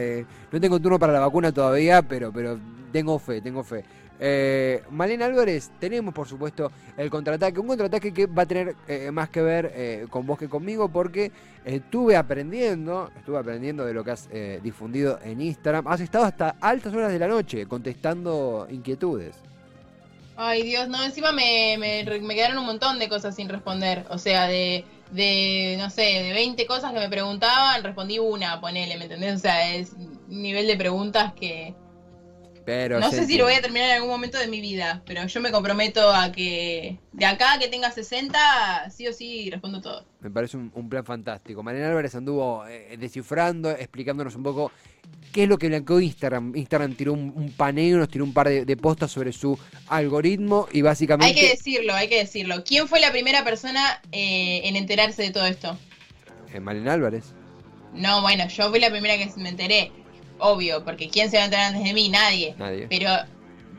no 0.51 0.59
tengo 0.59 0.79
turno 0.79 0.97
para 0.97 1.13
la 1.13 1.19
vacuna 1.19 1.51
todavía, 1.51 2.01
pero, 2.01 2.33
pero 2.33 2.59
tengo 2.91 3.19
fe, 3.19 3.41
tengo 3.41 3.63
fe. 3.63 3.83
Eh, 4.19 4.83
Malena 4.89 5.25
Álvarez, 5.25 5.71
tenemos 5.79 6.13
por 6.13 6.27
supuesto 6.27 6.71
el 6.97 7.09
contraataque, 7.09 7.59
un 7.59 7.67
contraataque 7.67 8.13
que 8.13 8.25
va 8.25 8.43
a 8.43 8.45
tener 8.47 8.75
eh, 8.87 9.11
más 9.11 9.29
que 9.29 9.41
ver 9.41 9.71
eh, 9.75 10.07
con 10.09 10.25
vos 10.25 10.39
que 10.39 10.49
conmigo 10.49 10.89
porque 10.89 11.31
estuve 11.63 12.15
aprendiendo, 12.15 13.11
estuve 13.15 13.37
aprendiendo 13.37 13.85
de 13.85 13.93
lo 13.93 14.03
que 14.03 14.11
has 14.11 14.27
eh, 14.31 14.59
difundido 14.63 15.19
en 15.23 15.41
Instagram, 15.41 15.87
has 15.87 16.01
estado 16.01 16.25
hasta 16.25 16.55
altas 16.61 16.93
horas 16.93 17.11
de 17.11 17.19
la 17.19 17.27
noche 17.27 17.67
contestando 17.67 18.67
inquietudes. 18.71 19.35
Ay 20.35 20.63
Dios, 20.63 20.87
no, 20.87 21.03
encima 21.03 21.31
me, 21.31 21.77
me, 21.79 22.35
quedaron 22.35 22.59
un 22.59 22.65
montón 22.65 22.99
de 22.99 23.09
cosas 23.09 23.35
sin 23.35 23.49
responder, 23.49 24.05
o 24.09 24.17
sea, 24.17 24.47
de, 24.47 24.85
de, 25.11 25.75
no 25.79 25.89
sé, 25.89 26.01
de 26.01 26.33
20 26.33 26.65
cosas 26.67 26.91
que 26.91 26.99
me 26.99 27.09
preguntaban, 27.09 27.83
respondí 27.83 28.19
una, 28.19 28.59
ponele, 28.61 28.97
¿me 28.97 29.05
entendés? 29.05 29.35
O 29.35 29.39
sea, 29.39 29.75
es 29.75 29.93
nivel 30.27 30.67
de 30.67 30.77
preguntas 30.77 31.33
que 31.33 31.75
Pero 32.67 32.99
no 32.99 33.09
sé 33.11 33.25
si 33.25 33.37
lo 33.37 33.45
voy 33.45 33.53
a 33.53 33.61
terminar 33.61 33.91
en 33.91 33.95
algún 33.95 34.09
momento 34.09 34.37
de 34.37 34.49
mi 34.49 34.59
vida, 34.59 35.01
pero 35.05 35.25
yo 35.25 35.39
me 35.39 35.51
comprometo 35.51 36.13
a 36.13 36.33
que 36.33 36.99
de 37.13 37.25
acá 37.25 37.53
a 37.53 37.59
que 37.59 37.69
tenga 37.69 37.93
60, 37.93 38.89
sí 38.89 39.07
o 39.07 39.13
sí 39.13 39.49
respondo 39.49 39.79
todo. 39.79 40.03
Me 40.19 40.29
parece 40.29 40.57
un, 40.57 40.69
un 40.75 40.89
plan 40.89 41.05
fantástico. 41.05 41.63
Mariana 41.63 41.87
Álvarez 41.87 42.13
anduvo 42.15 42.67
eh, 42.67 42.97
descifrando, 42.99 43.71
explicándonos 43.71 44.35
un 44.35 44.43
poco 44.43 44.73
qué 45.31 45.43
es 45.43 45.49
lo 45.49 45.57
que 45.57 45.69
blanqueó 45.69 46.01
Instagram. 46.01 46.57
Instagram 46.57 46.95
tiró 46.95 47.13
un, 47.13 47.31
un 47.37 47.53
paneo, 47.53 47.99
nos 47.99 48.09
tiró 48.09 48.25
un 48.25 48.33
par 48.33 48.49
de, 48.49 48.65
de 48.65 48.75
postas 48.75 49.11
sobre 49.11 49.31
su 49.31 49.57
algoritmo 49.87 50.67
y 50.73 50.79
Hay 50.79 50.81
básicamente... 50.81 51.39
que 51.39 51.47
decirlo, 51.47 51.93
hay 51.93 52.09
que 52.09 52.17
decirlo. 52.17 52.65
¿Quién 52.65 52.89
fue 52.89 52.99
la 52.99 53.13
primera 53.13 53.45
persona 53.45 54.01
eh, 54.11 54.59
en 54.65 54.75
enterarse 54.75 55.21
de 55.21 55.31
todo 55.31 55.45
esto? 55.45 55.77
Eh, 56.53 56.59
Mariana 56.59 56.91
Álvarez. 56.91 57.33
No, 57.93 58.21
bueno, 58.21 58.45
yo 58.49 58.69
fui 58.69 58.81
la 58.81 58.89
primera 58.89 59.17
que 59.17 59.31
me 59.37 59.47
enteré. 59.47 59.93
Obvio, 60.39 60.83
porque 60.83 61.09
¿quién 61.09 61.29
se 61.31 61.37
va 61.37 61.43
a 61.43 61.45
enterar 61.45 61.65
antes 61.67 61.83
de 61.83 61.93
mí? 61.93 62.09
Nadie. 62.09 62.55
Nadie. 62.57 62.87
Pero 62.89 63.09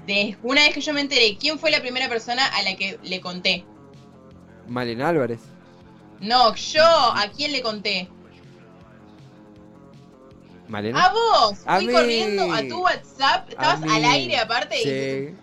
de, 0.07 0.37
una 0.43 0.63
vez 0.63 0.75
que 0.75 0.81
yo 0.81 0.93
me 0.93 1.01
enteré, 1.01 1.37
¿quién 1.39 1.59
fue 1.59 1.71
la 1.71 1.81
primera 1.81 2.09
persona 2.09 2.47
a 2.47 2.63
la 2.63 2.75
que 2.77 2.99
le 3.03 3.21
conté? 3.21 3.65
Mariana 4.67 5.09
Álvarez. 5.09 5.41
No, 6.21 6.55
yo, 6.55 6.83
¿a 6.85 7.31
quién 7.37 7.53
le 7.53 7.63
conté? 7.63 8.09
Mariana. 10.69 11.05
A 11.07 11.13
vos. 11.13 11.59
A 11.65 11.77
Fui 11.77 11.87
mí. 11.87 11.93
corriendo 11.93 12.53
a 12.53 12.63
tu 12.67 12.83
WhatsApp. 12.83 13.49
Estabas 13.51 13.83
al 13.83 14.05
aire 14.05 14.37
aparte 14.37 14.79
y 14.81 14.83
Sí. 14.83 15.35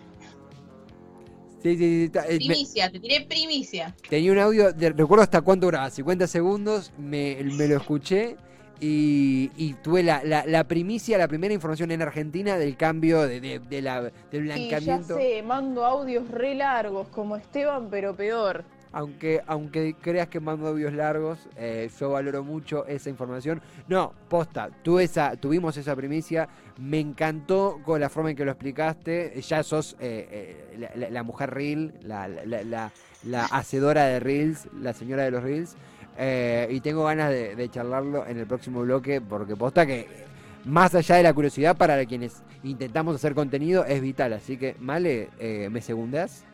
Sí, 1.62 1.76
sí, 1.78 2.10
eh, 2.14 2.20
me- 2.28 2.36
primicia, 2.36 2.92
te 2.92 3.00
tiré 3.00 3.22
primicia. 3.22 3.96
tenía 4.08 4.30
un 4.30 4.38
audio, 4.38 4.72
de- 4.72 4.90
recuerdo 4.90 5.24
hasta 5.24 5.40
cuánto 5.40 5.66
duraba, 5.66 5.90
50 5.90 6.28
segundos, 6.28 6.92
me, 6.96 7.38
me 7.42 7.66
lo 7.66 7.78
escuché 7.78 8.36
y, 8.80 9.50
y 9.56 9.74
tuve 9.74 10.02
la, 10.02 10.22
la- 10.24 10.44
la 10.46 10.64
primicia, 10.64 11.18
la 11.18 11.28
primera 11.28 11.54
información 11.54 11.90
en 11.90 12.02
Argentina 12.02 12.58
del 12.58 12.76
cambio 12.76 13.22
de, 13.22 13.40
de- 13.40 13.58
de 13.58 13.82
la, 13.82 14.02
del 14.02 14.12
Y 14.32 14.48
ya 14.48 14.54
blanqueamiento. 14.78 15.16
sé, 15.16 15.42
mando 15.42 15.84
audios 15.84 16.28
re 16.30 16.54
largos 16.54 17.08
como 17.08 17.36
Esteban, 17.36 17.88
pero 17.90 18.14
peor. 18.14 18.64
Aunque, 18.92 19.42
aunque 19.46 19.94
creas 20.00 20.28
que 20.28 20.40
mando 20.40 20.68
audios 20.68 20.92
largos, 20.94 21.38
eh, 21.56 21.90
yo 22.00 22.10
valoro 22.10 22.42
mucho 22.42 22.86
esa 22.86 23.10
información. 23.10 23.60
No, 23.88 24.14
posta, 24.28 24.70
tuve 24.82 25.04
esa, 25.04 25.36
tuvimos 25.36 25.76
esa 25.76 25.94
primicia, 25.94 26.48
me 26.78 26.98
encantó 27.00 27.80
con 27.84 28.00
la 28.00 28.08
forma 28.08 28.30
en 28.30 28.36
que 28.36 28.44
lo 28.46 28.52
explicaste. 28.52 29.38
Ya 29.42 29.62
sos 29.62 29.96
eh, 30.00 30.64
eh, 30.80 31.08
la, 31.10 31.22
mujer 31.22 31.50
reel, 31.52 31.92
la, 32.02 32.26
la- 32.28 32.62
la- 32.62 32.92
la 33.24 33.44
hacedora 33.46 34.04
de 34.04 34.20
reels, 34.20 34.68
la 34.80 34.94
señora 34.94 35.24
de 35.24 35.30
los 35.30 35.42
reels. 35.42 35.76
Eh, 36.18 36.68
y 36.70 36.80
tengo 36.80 37.04
ganas 37.04 37.30
de, 37.30 37.56
de 37.56 37.70
charlarlo 37.70 38.26
en 38.26 38.38
el 38.38 38.46
próximo 38.46 38.80
bloque, 38.80 39.20
porque 39.20 39.56
posta 39.56 39.86
que 39.86 40.26
más 40.66 40.94
allá 40.94 41.16
de 41.16 41.22
la 41.22 41.32
curiosidad 41.32 41.76
para 41.76 42.04
quienes 42.04 42.42
intentamos 42.64 43.14
hacer 43.14 43.34
contenido 43.34 43.84
es 43.84 44.00
vital. 44.00 44.32
Así 44.32 44.56
que, 44.56 44.76
Male, 44.80 45.30
eh, 45.38 45.68
¿me 45.70 45.80
segundas? 45.80 46.44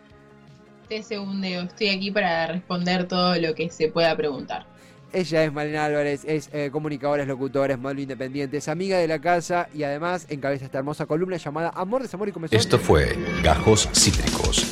Te 0.88 1.02
segundeo. 1.02 1.62
Estoy 1.62 1.88
aquí 1.88 2.10
para 2.10 2.46
responder 2.46 3.08
todo 3.08 3.34
lo 3.36 3.54
que 3.54 3.70
se 3.70 3.88
pueda 3.88 4.14
preguntar. 4.16 4.66
Ella 5.14 5.44
es 5.44 5.52
Malena 5.52 5.84
Álvarez, 5.84 6.24
es 6.24 6.48
eh, 6.52 6.70
comunicadora, 6.72 7.22
es 7.22 7.28
locutora, 7.28 7.74
es 7.74 7.78
modelo 7.78 8.00
independiente, 8.00 8.56
es 8.56 8.68
amiga 8.68 8.96
de 8.96 9.06
la 9.06 9.18
casa 9.18 9.68
y 9.74 9.82
además 9.82 10.26
encabeza 10.30 10.64
esta 10.64 10.78
hermosa 10.78 11.04
columna 11.04 11.36
llamada 11.36 11.70
Amor, 11.74 12.00
Desamor 12.00 12.28
y 12.28 12.32
Comezón. 12.32 12.58
Esto 12.58 12.78
fue 12.78 13.18
Gajos 13.42 13.90
Cítricos. 13.92 14.71